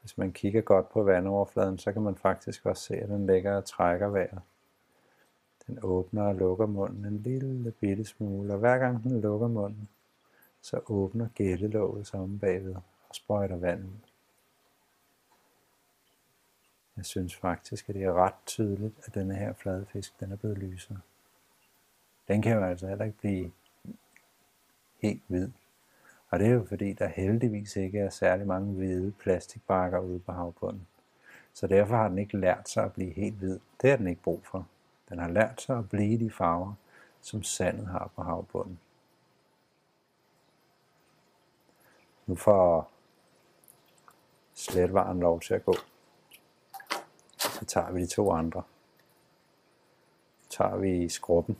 Hvis 0.00 0.18
man 0.18 0.32
kigger 0.32 0.60
godt 0.60 0.88
på 0.88 1.02
vandoverfladen, 1.02 1.78
så 1.78 1.92
kan 1.92 2.02
man 2.02 2.16
faktisk 2.16 2.66
også 2.66 2.82
se, 2.82 2.96
at 2.96 3.08
den 3.08 3.26
ligger 3.26 3.56
og 3.56 3.64
trækker 3.64 4.08
vejret. 4.08 4.40
Den 5.66 5.78
åbner 5.82 6.22
og 6.22 6.34
lukker 6.34 6.66
munden 6.66 7.04
en 7.04 7.18
lille 7.18 7.70
bitte 7.70 8.04
smule, 8.04 8.52
og 8.52 8.58
hver 8.58 8.78
gang 8.78 9.02
den 9.02 9.20
lukker 9.20 9.48
munden, 9.48 9.88
så 10.60 10.80
åbner 10.86 11.28
gættelåget 11.34 12.06
sig 12.06 12.20
om 12.20 12.38
bagved 12.38 12.74
og 12.74 13.14
sprøjter 13.14 13.56
vandet. 13.56 13.92
Jeg 16.96 17.04
synes 17.04 17.36
faktisk, 17.36 17.88
at 17.88 17.94
det 17.94 18.04
er 18.04 18.12
ret 18.12 18.34
tydeligt, 18.46 18.94
at 19.04 19.14
denne 19.14 19.34
her 19.34 19.52
fladfisk, 19.52 20.20
den 20.20 20.32
er 20.32 20.36
blevet 20.36 20.58
lysere. 20.58 21.00
Den 22.28 22.42
kan 22.42 22.56
jo 22.56 22.64
altså 22.64 22.88
heller 22.88 23.04
ikke 23.04 23.18
blive 23.18 23.52
helt 24.98 25.22
hvid. 25.26 25.50
Og 26.30 26.38
det 26.38 26.46
er 26.46 26.52
jo 26.52 26.64
fordi, 26.64 26.92
der 26.92 27.06
heldigvis 27.06 27.76
ikke 27.76 27.98
er 27.98 28.10
særlig 28.10 28.46
mange 28.46 28.74
hvide 28.74 29.12
plastikbakker 29.12 29.98
ude 29.98 30.18
på 30.18 30.32
havbunden. 30.32 30.86
Så 31.52 31.66
derfor 31.66 31.96
har 31.96 32.08
den 32.08 32.18
ikke 32.18 32.36
lært 32.36 32.68
sig 32.68 32.84
at 32.84 32.92
blive 32.92 33.12
helt 33.12 33.36
hvid. 33.36 33.58
Det 33.82 33.90
har 33.90 33.96
den 33.96 34.06
ikke 34.06 34.22
brug 34.22 34.46
for. 34.46 34.68
Den 35.08 35.18
har 35.18 35.28
lært 35.28 35.60
sig 35.60 35.78
at 35.78 35.88
blive 35.88 36.18
de 36.18 36.30
farver, 36.30 36.74
som 37.20 37.42
sandet 37.42 37.86
har 37.86 38.10
på 38.16 38.22
havbunden. 38.22 38.78
Nu 42.28 42.36
får 42.36 42.90
sletvaren 44.54 45.20
lov 45.20 45.40
til 45.40 45.54
at 45.54 45.64
gå. 45.64 45.74
Så 47.38 47.64
tager 47.64 47.90
vi 47.90 48.02
de 48.02 48.06
to 48.06 48.30
andre. 48.32 48.62
Så 50.42 50.48
tager 50.50 50.76
vi 50.76 51.08
skrubben. 51.08 51.58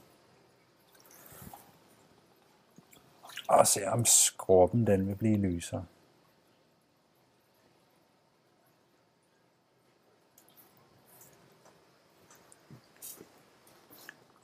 Og 3.49 3.67
ser 3.67 3.91
om 3.91 4.05
skrubben 4.05 4.87
den 4.87 5.09
vil 5.09 5.15
blive 5.15 5.37
lysere. 5.37 5.85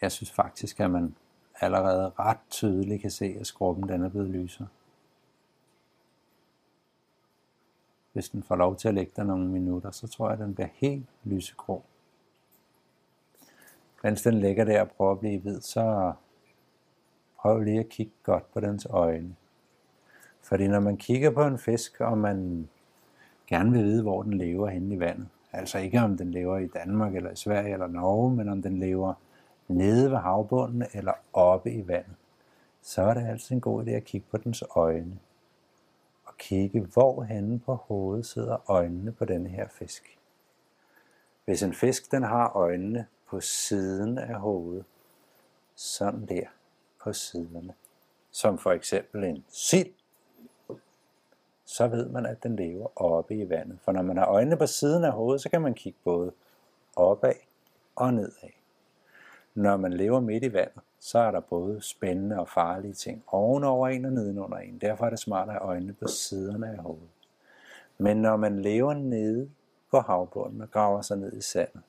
Jeg 0.01 0.13
synes 0.13 0.31
faktisk, 0.31 0.81
at 0.81 0.91
man 0.91 1.17
allerede 1.61 2.13
ret 2.19 2.41
tydeligt 2.51 3.01
kan 3.03 3.11
se, 3.11 3.37
at 3.41 3.47
skrubben 3.47 3.89
den 3.89 4.03
er 4.03 4.09
blevet 4.09 4.31
lysere. 4.31 4.69
Hvis 8.15 8.29
den 8.29 8.43
får 8.43 8.57
lov 8.57 8.77
til 8.77 8.89
at 8.89 8.95
ligge 8.95 9.13
der 9.17 9.25
nogle 9.25 9.49
minutter, 9.49 9.91
så 9.91 10.09
tror 10.09 10.27
jeg, 10.27 10.33
at 10.33 10.45
den 10.47 10.55
bliver 10.55 10.69
helt 10.75 11.07
lysegrå. 11.25 11.83
Mens 14.03 14.23
den 14.23 14.35
ligger 14.35 14.65
der 14.65 14.81
og 14.81 14.91
prøver 14.91 15.13
at 15.13 15.19
blive 15.19 15.41
hvid, 15.41 15.61
så 15.61 16.13
prøv 17.39 17.61
lige 17.61 17.81
at 17.81 17.89
kigge 17.89 18.13
godt 18.23 18.53
på 18.53 18.61
dens 18.61 18.87
øjne. 18.91 19.37
Fordi 20.43 20.69
når 20.69 20.81
man 20.81 20.97
kigger 20.97 21.31
på 21.31 21.43
en 21.43 21.59
fisk, 21.59 22.01
og 22.01 22.19
man 22.19 22.69
gerne 23.47 23.73
vil 23.73 23.85
vide, 23.85 24.03
hvor 24.03 24.23
den 24.23 24.35
lever 24.35 24.69
henne 24.69 24.95
i 24.95 25.01
vandet, 25.01 25.29
altså 25.53 25.79
ikke 25.79 26.01
om 26.01 26.17
den 26.17 26.31
lever 26.31 26.59
i 26.59 26.67
Danmark 26.67 27.15
eller 27.15 27.31
i 27.31 27.37
Sverige 27.37 27.73
eller 27.73 27.87
Norge, 27.87 28.37
men 28.37 28.49
om 28.49 28.63
den 28.63 28.79
lever 28.79 29.15
nede 29.69 30.11
ved 30.11 30.19
havbunden 30.19 30.85
eller 30.93 31.13
oppe 31.33 31.73
i 31.73 31.89
vandet, 31.89 32.15
så 32.83 33.03
er 33.03 33.15
det 33.15 33.27
altid 33.27 33.55
en 33.55 33.61
god 33.61 33.87
idé 33.87 33.91
at 33.91 34.05
kigge 34.05 34.27
på 34.31 34.37
dens 34.37 34.65
øjne. 34.77 35.19
Kigge, 36.49 36.81
hvor 36.81 37.23
henne 37.23 37.61
på 37.61 37.75
hovedet 37.75 38.27
sidder 38.27 38.71
øjnene 38.71 39.13
på 39.13 39.25
denne 39.25 39.49
her 39.49 39.69
fisk. 39.69 40.19
Hvis 41.45 41.63
en 41.63 41.75
fisk 41.75 42.11
den 42.11 42.23
har 42.23 42.57
øjnene 42.57 43.07
på 43.27 43.41
siden 43.41 44.19
af 44.19 44.35
hovedet, 44.35 44.85
sådan 45.75 46.27
der 46.27 46.47
på 47.03 47.13
siderne, 47.13 47.75
som 48.31 48.59
for 48.59 48.73
eksempel 48.73 49.25
en 49.25 49.45
sild, 49.49 49.93
så 51.65 51.89
ved 51.89 52.09
man, 52.09 52.27
at 52.27 52.43
den 52.43 52.57
lever 52.57 52.87
oppe 52.97 53.35
i 53.35 53.49
vandet. 53.49 53.79
For 53.85 53.93
når 53.93 54.03
man 54.03 54.17
har 54.17 54.27
øjnene 54.27 54.57
på 54.57 54.67
siden 54.67 55.05
af 55.05 55.13
hovedet, 55.13 55.43
så 55.43 55.51
kan 55.51 55.63
man 55.63 55.75
kigge 55.75 55.99
både 56.05 56.33
opad 56.97 57.35
og 57.97 58.15
nedad. 58.15 58.64
Når 59.55 59.77
man 59.77 59.93
lever 59.93 60.21
midt 60.21 60.45
i 60.45 60.53
vandet, 60.53 60.83
så 60.99 61.19
er 61.19 61.31
der 61.31 61.41
både 61.41 61.83
spændende 61.83 62.41
og 62.41 62.49
farlige 62.49 62.95
ting 62.95 63.25
ovenover 63.27 63.89
en 63.89 64.05
og 64.05 64.13
nedenunder 64.13 64.59
en. 64.59 64.79
Derfor 64.79 65.07
er 65.07 65.11
det 65.11 65.19
smart 65.19 65.49
at 65.49 65.55
have 65.55 65.65
øjnene 65.65 65.93
på 65.93 66.09
siderne 66.09 66.71
af 66.71 66.79
hovedet. 66.79 67.09
Men 67.99 68.17
når 68.17 68.37
man 68.37 68.63
lever 68.63 68.95
nede 68.95 69.51
på 69.91 70.01
havbunden 70.01 70.61
og 70.61 70.71
graver 70.71 71.01
sig 71.01 71.19
ned 71.19 71.33
i 71.33 71.41
sandet, 71.41 71.83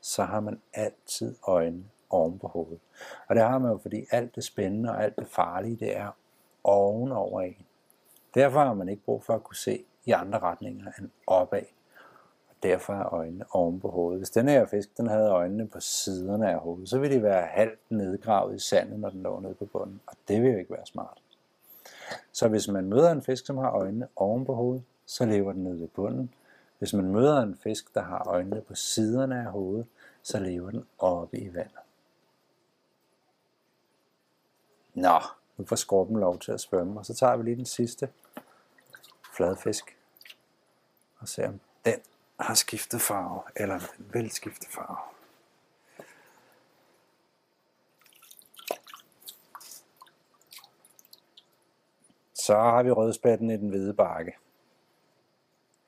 så 0.00 0.24
har 0.24 0.40
man 0.40 0.60
altid 0.74 1.36
øjnene 1.46 1.84
oven 2.10 2.38
på 2.38 2.48
hovedet. 2.48 2.80
Og 3.28 3.34
det 3.34 3.42
har 3.42 3.58
man 3.58 3.70
jo, 3.70 3.78
fordi 3.78 4.06
alt 4.10 4.34
det 4.34 4.44
spændende 4.44 4.90
og 4.90 5.04
alt 5.04 5.16
det 5.16 5.28
farlige, 5.28 5.76
det 5.76 5.96
er 5.96 6.16
ovenover 6.64 7.40
en. 7.40 7.66
Derfor 8.34 8.60
har 8.60 8.74
man 8.74 8.88
ikke 8.88 9.04
brug 9.04 9.24
for 9.24 9.34
at 9.34 9.44
kunne 9.44 9.56
se 9.56 9.84
i 10.04 10.10
andre 10.10 10.38
retninger 10.38 10.92
end 10.98 11.10
opad. 11.26 11.62
Derfor 12.62 12.92
er 12.92 13.14
øjnene 13.14 13.44
oven 13.50 13.80
på 13.80 13.90
hovedet. 13.90 14.20
Hvis 14.20 14.30
den 14.30 14.48
her 14.48 14.66
fisk 14.66 14.96
den 14.96 15.06
havde 15.06 15.30
øjnene 15.30 15.68
på 15.68 15.80
siderne 15.80 16.50
af 16.50 16.58
hovedet, 16.58 16.88
så 16.88 16.98
ville 16.98 17.16
de 17.16 17.22
være 17.22 17.46
halvt 17.46 17.80
nedgravet 17.90 18.56
i 18.56 18.58
sandet, 18.58 19.00
når 19.00 19.10
den 19.10 19.22
lå 19.22 19.40
nede 19.40 19.54
på 19.54 19.64
bunden. 19.64 20.00
Og 20.06 20.16
det 20.28 20.42
vil 20.42 20.52
jo 20.52 20.58
ikke 20.58 20.72
være 20.72 20.86
smart. 20.86 21.18
Så 22.32 22.48
hvis 22.48 22.68
man 22.68 22.84
møder 22.84 23.12
en 23.12 23.22
fisk, 23.22 23.46
som 23.46 23.58
har 23.58 23.70
øjnene 23.70 24.08
oven 24.16 24.44
på 24.44 24.54
hovedet, 24.54 24.82
så 25.06 25.24
lever 25.24 25.52
den 25.52 25.64
nede 25.64 25.80
ved 25.80 25.88
bunden. 25.88 26.34
Hvis 26.78 26.94
man 26.94 27.04
møder 27.04 27.42
en 27.42 27.56
fisk, 27.56 27.94
der 27.94 28.02
har 28.02 28.28
øjnene 28.28 28.60
på 28.60 28.74
siderne 28.74 29.38
af 29.38 29.44
hovedet, 29.44 29.86
så 30.22 30.38
lever 30.38 30.70
den 30.70 30.86
oppe 30.98 31.38
i 31.38 31.54
vandet. 31.54 31.78
Nå, 34.94 35.18
nu 35.56 35.64
får 35.64 35.76
skorpen 35.76 36.16
lov 36.16 36.38
til 36.38 36.52
at 36.52 36.60
svømme, 36.60 37.00
og 37.00 37.06
så 37.06 37.14
tager 37.14 37.36
vi 37.36 37.42
lige 37.42 37.56
den 37.56 37.66
sidste 37.66 38.08
fladfisk 39.36 39.96
og 41.18 41.28
ser 41.28 41.48
om 41.48 41.60
den 41.84 42.00
har 42.42 42.54
skiftet 42.54 43.00
farve, 43.00 43.42
eller 43.56 43.80
vil 43.98 44.30
skifte 44.30 44.66
farve. 44.70 44.96
Så 52.34 52.54
har 52.54 52.82
vi 52.82 52.90
rødspætten 52.90 53.50
i 53.50 53.56
den 53.56 53.68
hvide 53.68 53.94
bakke. 53.94 54.36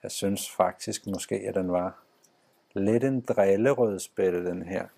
Jeg 0.03 0.11
synes 0.11 0.51
faktisk 0.51 1.07
måske, 1.07 1.35
at 1.35 1.55
den 1.55 1.73
var 1.73 1.99
lidt 2.73 3.05
en 3.05 3.21
drillerødspætte, 3.21 4.45
den 4.45 4.63
her. 4.63 4.89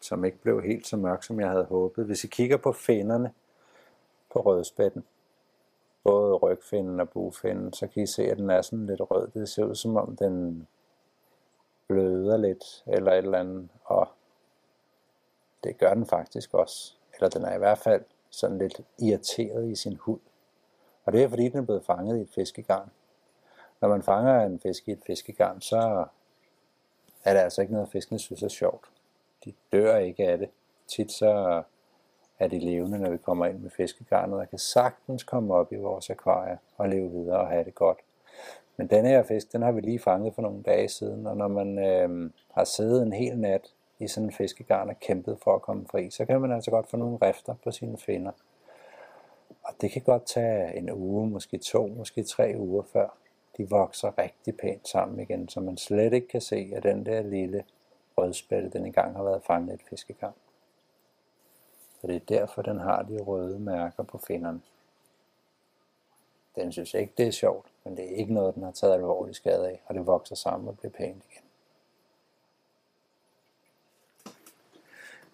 Som 0.00 0.24
ikke 0.24 0.38
blev 0.38 0.62
helt 0.62 0.86
så 0.86 0.96
mørk, 0.96 1.22
som 1.22 1.40
jeg 1.40 1.48
havde 1.48 1.64
håbet. 1.64 2.06
Hvis 2.06 2.24
I 2.24 2.26
kigger 2.26 2.56
på 2.56 2.72
fænderne 2.72 3.34
på 4.32 4.40
rødspætten, 4.40 5.04
både 6.04 6.34
rygfinden 6.34 7.00
og 7.00 7.10
bufinden, 7.10 7.72
så 7.72 7.86
kan 7.86 8.02
I 8.02 8.06
se, 8.06 8.22
at 8.22 8.38
den 8.38 8.50
er 8.50 8.62
sådan 8.62 8.86
lidt 8.86 9.00
rød. 9.00 9.28
Det 9.28 9.48
ser 9.48 9.64
ud 9.64 9.74
som 9.74 9.96
om 9.96 10.16
den 10.16 10.68
bløder 11.88 12.36
lidt, 12.36 12.84
eller 12.86 13.12
et 13.12 13.18
eller 13.18 13.38
andet, 13.38 13.68
og 13.84 14.08
det 15.64 15.78
gør 15.78 15.94
den 15.94 16.06
faktisk 16.06 16.54
også. 16.54 16.94
Eller 17.14 17.28
den 17.28 17.44
er 17.44 17.54
i 17.54 17.58
hvert 17.58 17.78
fald 17.78 18.04
sådan 18.30 18.58
lidt 18.58 18.80
irriteret 18.98 19.68
i 19.68 19.74
sin 19.74 19.96
hud. 19.96 20.18
Og 21.04 21.12
det 21.12 21.22
er 21.22 21.28
fordi, 21.28 21.48
den 21.48 21.58
er 21.58 21.64
blevet 21.64 21.84
fanget 21.84 22.18
i 22.18 22.20
et 22.20 22.30
fiskegarn. 22.30 22.90
Når 23.80 23.88
man 23.88 24.02
fanger 24.02 24.40
en 24.46 24.60
fisk 24.60 24.88
i 24.88 24.92
et 24.92 25.02
fiskegarn, 25.06 25.60
så 25.60 26.06
er 27.24 27.32
det 27.32 27.40
altså 27.40 27.60
ikke 27.60 27.74
noget, 27.74 27.88
fiskene 27.88 28.18
synes 28.18 28.42
er 28.42 28.48
sjovt. 28.48 28.90
De 29.44 29.52
dør 29.72 29.96
ikke 29.96 30.28
af 30.28 30.38
det. 30.38 30.50
Tit 30.86 31.12
så 31.12 31.62
er 32.38 32.48
de 32.48 32.58
levende, 32.58 32.98
når 32.98 33.10
vi 33.10 33.16
kommer 33.16 33.46
ind 33.46 33.58
med 33.58 33.70
fiskegarnet, 33.70 34.40
og 34.40 34.50
kan 34.50 34.58
sagtens 34.58 35.24
komme 35.24 35.54
op 35.54 35.72
i 35.72 35.76
vores 35.76 36.10
akvarie 36.10 36.58
og 36.76 36.88
leve 36.88 37.10
videre 37.10 37.40
og 37.40 37.48
have 37.48 37.64
det 37.64 37.74
godt. 37.74 37.98
Men 38.76 38.86
denne 38.86 39.08
her 39.08 39.22
fisk, 39.22 39.52
den 39.52 39.62
har 39.62 39.72
vi 39.72 39.80
lige 39.80 39.98
fanget 39.98 40.34
for 40.34 40.42
nogle 40.42 40.62
dage 40.62 40.88
siden, 40.88 41.26
og 41.26 41.36
når 41.36 41.48
man 41.48 41.78
øh, 41.78 42.30
har 42.54 42.64
siddet 42.64 43.02
en 43.02 43.12
hel 43.12 43.38
nat 43.38 43.72
i 43.98 44.08
sådan 44.08 44.28
en 44.28 44.32
fiskegarn 44.32 44.88
og 44.88 45.00
kæmpet 45.00 45.38
for 45.42 45.54
at 45.54 45.62
komme 45.62 45.86
fri, 45.90 46.10
så 46.10 46.24
kan 46.24 46.40
man 46.40 46.52
altså 46.52 46.70
godt 46.70 46.90
få 46.90 46.96
nogle 46.96 47.18
rifter 47.22 47.54
på 47.64 47.70
sine 47.70 47.98
finder. 47.98 48.32
Og 49.62 49.74
det 49.80 49.90
kan 49.90 50.02
godt 50.02 50.26
tage 50.26 50.76
en 50.76 50.90
uge, 50.90 51.30
måske 51.30 51.58
to, 51.58 51.86
måske 51.86 52.22
tre 52.22 52.54
uger 52.58 52.82
før 52.92 53.16
de 53.56 53.70
vokser 53.70 54.18
rigtig 54.18 54.56
pænt 54.56 54.88
sammen 54.88 55.20
igen, 55.20 55.48
så 55.48 55.60
man 55.60 55.76
slet 55.76 56.12
ikke 56.12 56.28
kan 56.28 56.40
se, 56.40 56.72
at 56.74 56.82
den 56.82 57.06
der 57.06 57.22
lille 57.22 57.64
rødspætte, 58.18 58.70
den 58.70 58.86
engang 58.86 59.16
har 59.16 59.22
været 59.22 59.42
fanget 59.46 59.70
i 59.70 59.74
et 59.74 59.82
fiskegarn 59.90 60.32
og 62.02 62.08
det 62.08 62.16
er 62.16 62.20
derfor, 62.38 62.62
den 62.62 62.78
har 62.78 63.02
de 63.02 63.18
røde 63.18 63.58
mærker 63.58 64.02
på 64.02 64.18
finnerne. 64.18 64.60
Den 66.56 66.72
synes 66.72 66.94
ikke, 66.94 67.12
det 67.16 67.26
er 67.26 67.30
sjovt, 67.30 67.66
men 67.84 67.96
det 67.96 68.04
er 68.04 68.16
ikke 68.16 68.34
noget, 68.34 68.54
den 68.54 68.62
har 68.62 68.70
taget 68.70 68.94
alvorlig 68.94 69.34
skade 69.34 69.68
af, 69.68 69.82
og 69.86 69.94
det 69.94 70.06
vokser 70.06 70.34
sammen 70.34 70.68
og 70.68 70.78
bliver 70.78 70.92
pænt 70.92 71.24
igen. 71.30 71.42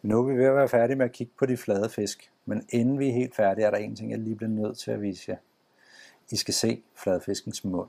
Nu 0.03 0.19
er 0.19 0.23
vi 0.23 0.39
ved 0.39 0.45
at 0.45 0.55
være 0.55 0.69
færdige 0.69 0.97
med 0.97 1.05
at 1.05 1.13
kigge 1.13 1.33
på 1.39 1.47
de 1.47 1.57
flade 1.57 1.89
fisk, 1.89 2.33
men 2.45 2.67
inden 2.69 2.99
vi 2.99 3.09
er 3.09 3.13
helt 3.13 3.35
færdige, 3.35 3.67
er 3.67 3.71
der 3.71 3.79
en 3.79 3.97
ting, 3.97 4.11
jeg 4.11 4.19
lige 4.19 4.37
bliver 4.37 4.51
nødt 4.51 4.79
til 4.79 4.91
at 4.91 5.03
vise 5.03 5.31
jer. 5.31 5.37
I 6.31 6.37
skal 6.37 6.55
se 6.55 6.83
fladfiskens 6.95 7.65
mund. 7.65 7.89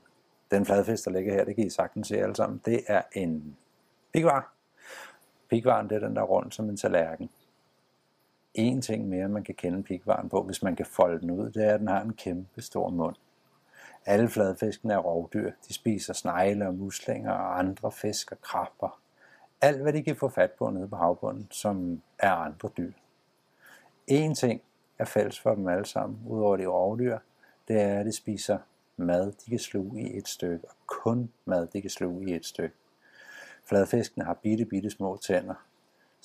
Den 0.52 0.66
fladfisk, 0.66 1.06
der 1.06 1.12
ligger 1.12 1.34
her, 1.34 1.44
det 1.44 1.56
kan 1.56 1.66
I 1.66 1.70
sagtens 1.70 2.08
se 2.08 2.18
alle 2.18 2.36
sammen, 2.36 2.62
det 2.66 2.84
er 2.88 3.02
en 3.14 3.58
pigvar. 4.14 4.54
Pigvaren, 5.50 5.90
det 5.90 5.96
er 5.96 6.08
den 6.08 6.16
der 6.16 6.22
rundt 6.22 6.56
som 6.56 6.70
en 6.70 6.78
tallerken. 6.78 7.30
En 8.56 8.82
ting 8.82 9.10
mere, 9.10 9.30
man 9.30 9.44
kan 9.44 9.56
kende 9.56 9.84
pigvaren 9.84 10.30
på, 10.30 10.44
hvis 10.44 10.64
man 10.64 10.76
kan 10.76 10.86
folde 10.86 11.22
den 11.22 11.32
ud, 11.32 11.52
det 11.52 11.66
er, 11.66 11.74
at 11.74 11.80
den 11.80 11.88
har 11.88 12.02
en 12.02 12.14
kæmpe 12.14 12.62
stor 12.62 12.90
mund. 12.90 13.16
Alle 14.06 14.30
fladfiskene 14.30 14.94
er 14.94 14.98
rovdyr. 14.98 15.52
De 15.68 15.74
spiser 15.74 16.14
snegle 16.14 16.68
og 16.68 16.74
muslinger 16.74 17.32
og 17.32 17.60
andre 17.60 17.92
fisk 17.92 18.32
og 18.32 18.42
krabber. 18.42 19.00
Alt, 19.62 19.82
hvad 19.82 19.94
de 19.94 20.04
kan 20.04 20.16
få 20.16 20.30
fat 20.30 20.52
på 20.52 20.70
nede 20.70 20.88
på 20.88 20.96
havbunden, 20.96 21.48
som 21.52 22.02
er 22.20 22.32
andre 22.32 22.70
dyr. 22.78 22.92
En 24.08 24.36
ting 24.36 24.62
er 25.00 25.06
fælles 25.06 25.40
for 25.40 25.56
dem 25.56 25.68
alle 25.68 25.86
sammen, 25.86 26.20
udover 26.28 26.58
de 26.58 26.66
rovdyr, 26.66 27.18
det 27.68 27.82
er, 27.82 28.00
at 28.00 28.06
de 28.06 28.12
spiser 28.12 28.58
mad, 28.98 29.32
de 29.32 29.50
kan 29.50 29.60
sluge 29.60 30.02
i 30.02 30.18
et 30.18 30.28
stykke, 30.28 30.70
og 30.70 30.76
kun 30.88 31.32
mad, 31.46 31.68
de 31.68 31.82
kan 31.82 31.90
sluge 31.90 32.30
i 32.30 32.36
et 32.36 32.46
stykke. 32.46 32.76
Fladfiskene 33.66 34.26
har 34.26 34.34
bitte, 34.34 34.66
bitte 34.66 34.90
små 34.90 35.18
tænder, 35.18 35.66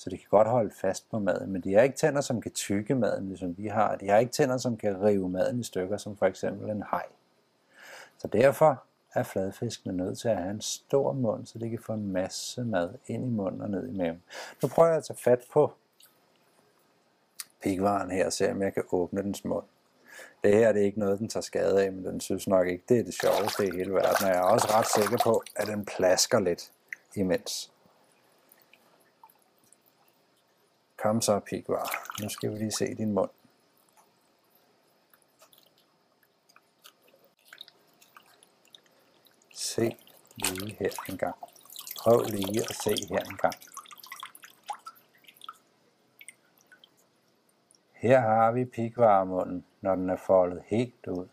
så 0.01 0.09
de 0.09 0.17
kan 0.17 0.27
godt 0.29 0.47
holde 0.47 0.71
fast 0.81 1.09
på 1.11 1.19
maden, 1.19 1.51
men 1.51 1.61
de 1.61 1.73
har 1.73 1.81
ikke 1.81 1.95
tænder, 1.95 2.21
som 2.21 2.41
kan 2.41 2.51
tykke 2.51 2.95
maden, 2.95 3.27
ligesom 3.27 3.57
vi 3.57 3.67
har. 3.67 3.95
De 3.95 4.09
har 4.09 4.17
ikke 4.17 4.31
tænder, 4.31 4.57
som 4.57 4.77
kan 4.77 5.03
rive 5.03 5.29
maden 5.29 5.59
i 5.59 5.63
stykker, 5.63 5.97
som 5.97 6.17
for 6.17 6.25
eksempel 6.25 6.69
en 6.69 6.83
haj. 6.87 7.05
Så 8.17 8.27
derfor 8.27 8.83
er 9.13 9.23
fladfiskene 9.23 9.97
nødt 9.97 10.17
til 10.19 10.29
at 10.29 10.37
have 10.37 10.51
en 10.51 10.61
stor 10.61 11.13
mund, 11.13 11.45
så 11.45 11.59
de 11.59 11.69
kan 11.69 11.79
få 11.85 11.93
en 11.93 12.11
masse 12.11 12.63
mad 12.63 12.89
ind 13.07 13.25
i 13.25 13.29
munden 13.29 13.61
og 13.61 13.69
ned 13.69 13.87
i 13.87 13.97
maven. 13.97 14.23
Nu 14.61 14.67
prøver 14.67 14.89
jeg 14.89 14.97
at 14.97 15.03
tage 15.03 15.17
fat 15.17 15.41
på 15.53 15.73
pigvaren 17.63 18.11
her 18.11 18.25
og 18.25 18.33
se, 18.33 18.51
om 18.51 18.61
jeg 18.61 18.73
kan 18.73 18.83
åbne 18.91 19.21
dens 19.21 19.45
mund. 19.45 19.65
Det 20.43 20.55
her 20.55 20.71
det 20.71 20.81
er 20.81 20.85
ikke 20.85 20.99
noget, 20.99 21.19
den 21.19 21.27
tager 21.27 21.41
skade 21.41 21.83
af, 21.83 21.91
men 21.91 22.05
den 22.05 22.19
synes 22.19 22.47
nok 22.47 22.67
ikke, 22.67 22.83
det 22.89 22.99
er 22.99 23.03
det 23.03 23.13
sjoveste 23.13 23.67
i 23.67 23.71
hele 23.71 23.93
verden. 23.93 24.25
Og 24.25 24.29
jeg 24.29 24.37
er 24.37 24.41
også 24.41 24.67
ret 24.67 24.87
sikker 24.87 25.17
på, 25.23 25.43
at 25.55 25.67
den 25.67 25.85
plasker 25.85 26.39
lidt 26.39 26.71
imens. 27.15 27.71
Kom 31.01 31.21
så, 31.21 31.39
pigvar. 31.39 31.91
Nu 32.21 32.29
skal 32.29 32.51
vi 32.51 32.55
lige 32.55 32.71
se 32.71 32.95
din 32.95 33.11
mund. 33.13 33.29
Se 39.53 39.97
lige 40.35 40.75
her 40.79 40.89
en 41.09 41.17
gang. 41.17 41.35
Prøv 41.97 42.21
lige 42.27 42.61
at 42.69 42.75
se 42.75 42.95
her 43.09 43.19
en 43.19 43.37
gang. 43.37 43.53
Her 47.93 48.19
har 48.19 48.51
vi 48.51 48.65
pigvarmunden, 48.65 49.65
når 49.81 49.95
den 49.95 50.09
er 50.09 50.17
foldet 50.17 50.63
helt 50.67 51.07
ud. 51.07 51.27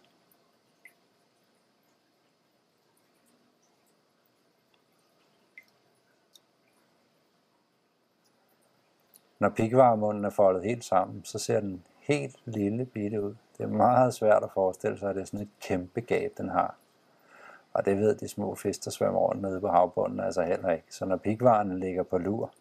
Når 9.41 9.49
pigvaremunden 9.49 10.25
er 10.25 10.31
foldet 10.31 10.65
helt 10.65 10.85
sammen, 10.85 11.25
så 11.25 11.39
ser 11.39 11.61
den 11.61 11.83
helt 12.01 12.37
lille 12.45 12.85
bitte 12.85 13.23
ud. 13.23 13.35
Det 13.59 13.65
er 13.65 13.69
meget 13.69 14.15
svært 14.15 14.43
at 14.43 14.51
forestille 14.55 14.99
sig, 14.99 15.09
at 15.11 15.15
det 15.17 15.23
er 15.23 15.27
sådan 15.27 15.41
et 15.41 15.61
kæmpe 15.61 16.01
gab, 16.01 16.33
den 16.39 16.49
har. 16.49 16.75
Og 17.73 17.85
det 17.85 17.99
ved 17.99 18.15
de 18.15 18.29
små 18.29 18.55
fisk, 18.55 18.85
der 18.85 18.91
svømmer 18.91 19.21
rundt 19.21 19.43
nede 19.43 19.61
på 19.61 19.69
havbunden, 19.69 20.21
altså 20.21 20.43
heller 20.43 20.71
ikke. 20.71 20.87
Så 20.91 21.05
når 21.05 21.17
pigvaren 21.17 21.79
ligger 21.79 22.03
på 22.03 22.19
lur, 22.19 22.53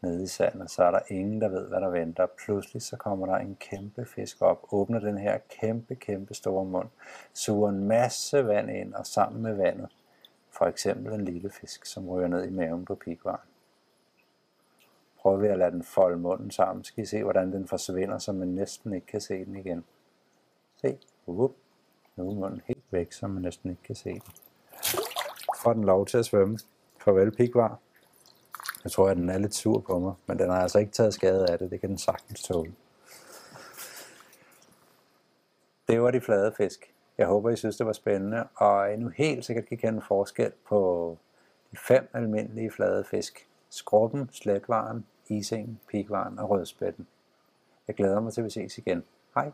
nede 0.00 0.22
i 0.22 0.26
sandet, 0.26 0.70
så 0.70 0.84
er 0.84 0.90
der 0.90 1.00
ingen, 1.08 1.40
der 1.40 1.48
ved, 1.48 1.68
hvad 1.68 1.80
der 1.80 1.88
venter. 1.88 2.26
Pludselig 2.44 2.82
så 2.82 2.96
kommer 2.96 3.26
der 3.26 3.36
en 3.36 3.56
kæmpe 3.60 4.04
fisk 4.04 4.42
op, 4.42 4.66
åbner 4.72 4.98
den 4.98 5.18
her 5.18 5.38
kæmpe, 5.60 5.94
kæmpe 5.94 6.34
store 6.34 6.64
mund, 6.64 6.88
suger 7.34 7.68
en 7.68 7.84
masse 7.84 8.46
vand 8.46 8.70
ind, 8.70 8.94
og 8.94 9.06
sammen 9.06 9.42
med 9.42 9.54
vandet, 9.54 9.88
for 10.50 10.66
eksempel 10.66 11.12
en 11.12 11.24
lille 11.24 11.50
fisk, 11.50 11.86
som 11.86 12.08
ryger 12.08 12.28
ned 12.28 12.44
i 12.44 12.50
maven 12.50 12.84
på 12.84 12.94
pigvaren. 12.94 13.47
Prøver 15.22 15.36
vi 15.36 15.46
at 15.46 15.58
lade 15.58 15.70
den 15.70 15.82
folde 15.82 16.18
munden 16.18 16.50
sammen, 16.50 16.84
skal 16.84 17.02
I 17.04 17.06
se, 17.06 17.22
hvordan 17.22 17.52
den 17.52 17.68
forsvinder, 17.68 18.18
så 18.18 18.32
man 18.32 18.48
næsten 18.48 18.92
ikke 18.92 19.06
kan 19.06 19.20
se 19.20 19.44
den 19.44 19.56
igen. 19.56 19.84
Se, 20.80 20.98
Whoop. 21.28 21.52
nu 22.16 22.30
er 22.30 22.34
munden 22.34 22.62
helt 22.64 22.84
væk, 22.90 23.12
så 23.12 23.26
man 23.26 23.42
næsten 23.42 23.70
ikke 23.70 23.82
kan 23.82 23.94
se 23.94 24.10
den. 24.10 24.32
Får 25.62 25.72
den 25.72 25.84
lov 25.84 26.06
til 26.06 26.18
at 26.18 26.24
svømme. 26.24 26.58
Farvel 27.04 27.30
pikvar. 27.30 27.78
Jeg 28.84 28.92
tror, 28.92 29.08
at 29.08 29.16
den 29.16 29.28
er 29.28 29.38
lidt 29.38 29.54
sur 29.54 29.80
på 29.80 29.98
mig, 29.98 30.14
men 30.26 30.38
den 30.38 30.50
har 30.50 30.60
altså 30.60 30.78
ikke 30.78 30.92
taget 30.92 31.14
skade 31.14 31.50
af 31.50 31.58
det. 31.58 31.70
Det 31.70 31.80
kan 31.80 31.88
den 31.88 31.98
sagtens 31.98 32.42
tåle. 32.42 32.74
Det 35.88 36.02
var 36.02 36.10
de 36.10 36.20
flade 36.20 36.52
fisk. 36.56 36.94
Jeg 37.18 37.26
håber, 37.26 37.50
I 37.50 37.56
synes, 37.56 37.76
det 37.76 37.86
var 37.86 37.92
spændende, 37.92 38.48
og 38.54 38.92
I 38.92 38.96
nu 38.96 39.08
helt 39.08 39.44
sikkert 39.44 39.66
kan 39.66 39.78
kende 39.78 40.02
forskel 40.08 40.52
på 40.68 41.18
de 41.72 41.76
fem 41.76 42.08
almindelige 42.12 42.70
flade 42.70 43.04
fisk 43.04 43.48
skroppen, 43.70 44.28
slatvaren, 44.32 45.06
isingen, 45.28 45.80
pikvaren 45.88 46.38
og 46.38 46.50
rødspætten. 46.50 47.06
Jeg 47.88 47.96
glæder 47.96 48.20
mig 48.20 48.32
til, 48.32 48.40
at 48.40 48.44
vi 48.44 48.50
ses 48.50 48.78
igen. 48.78 49.04
Hej! 49.34 49.52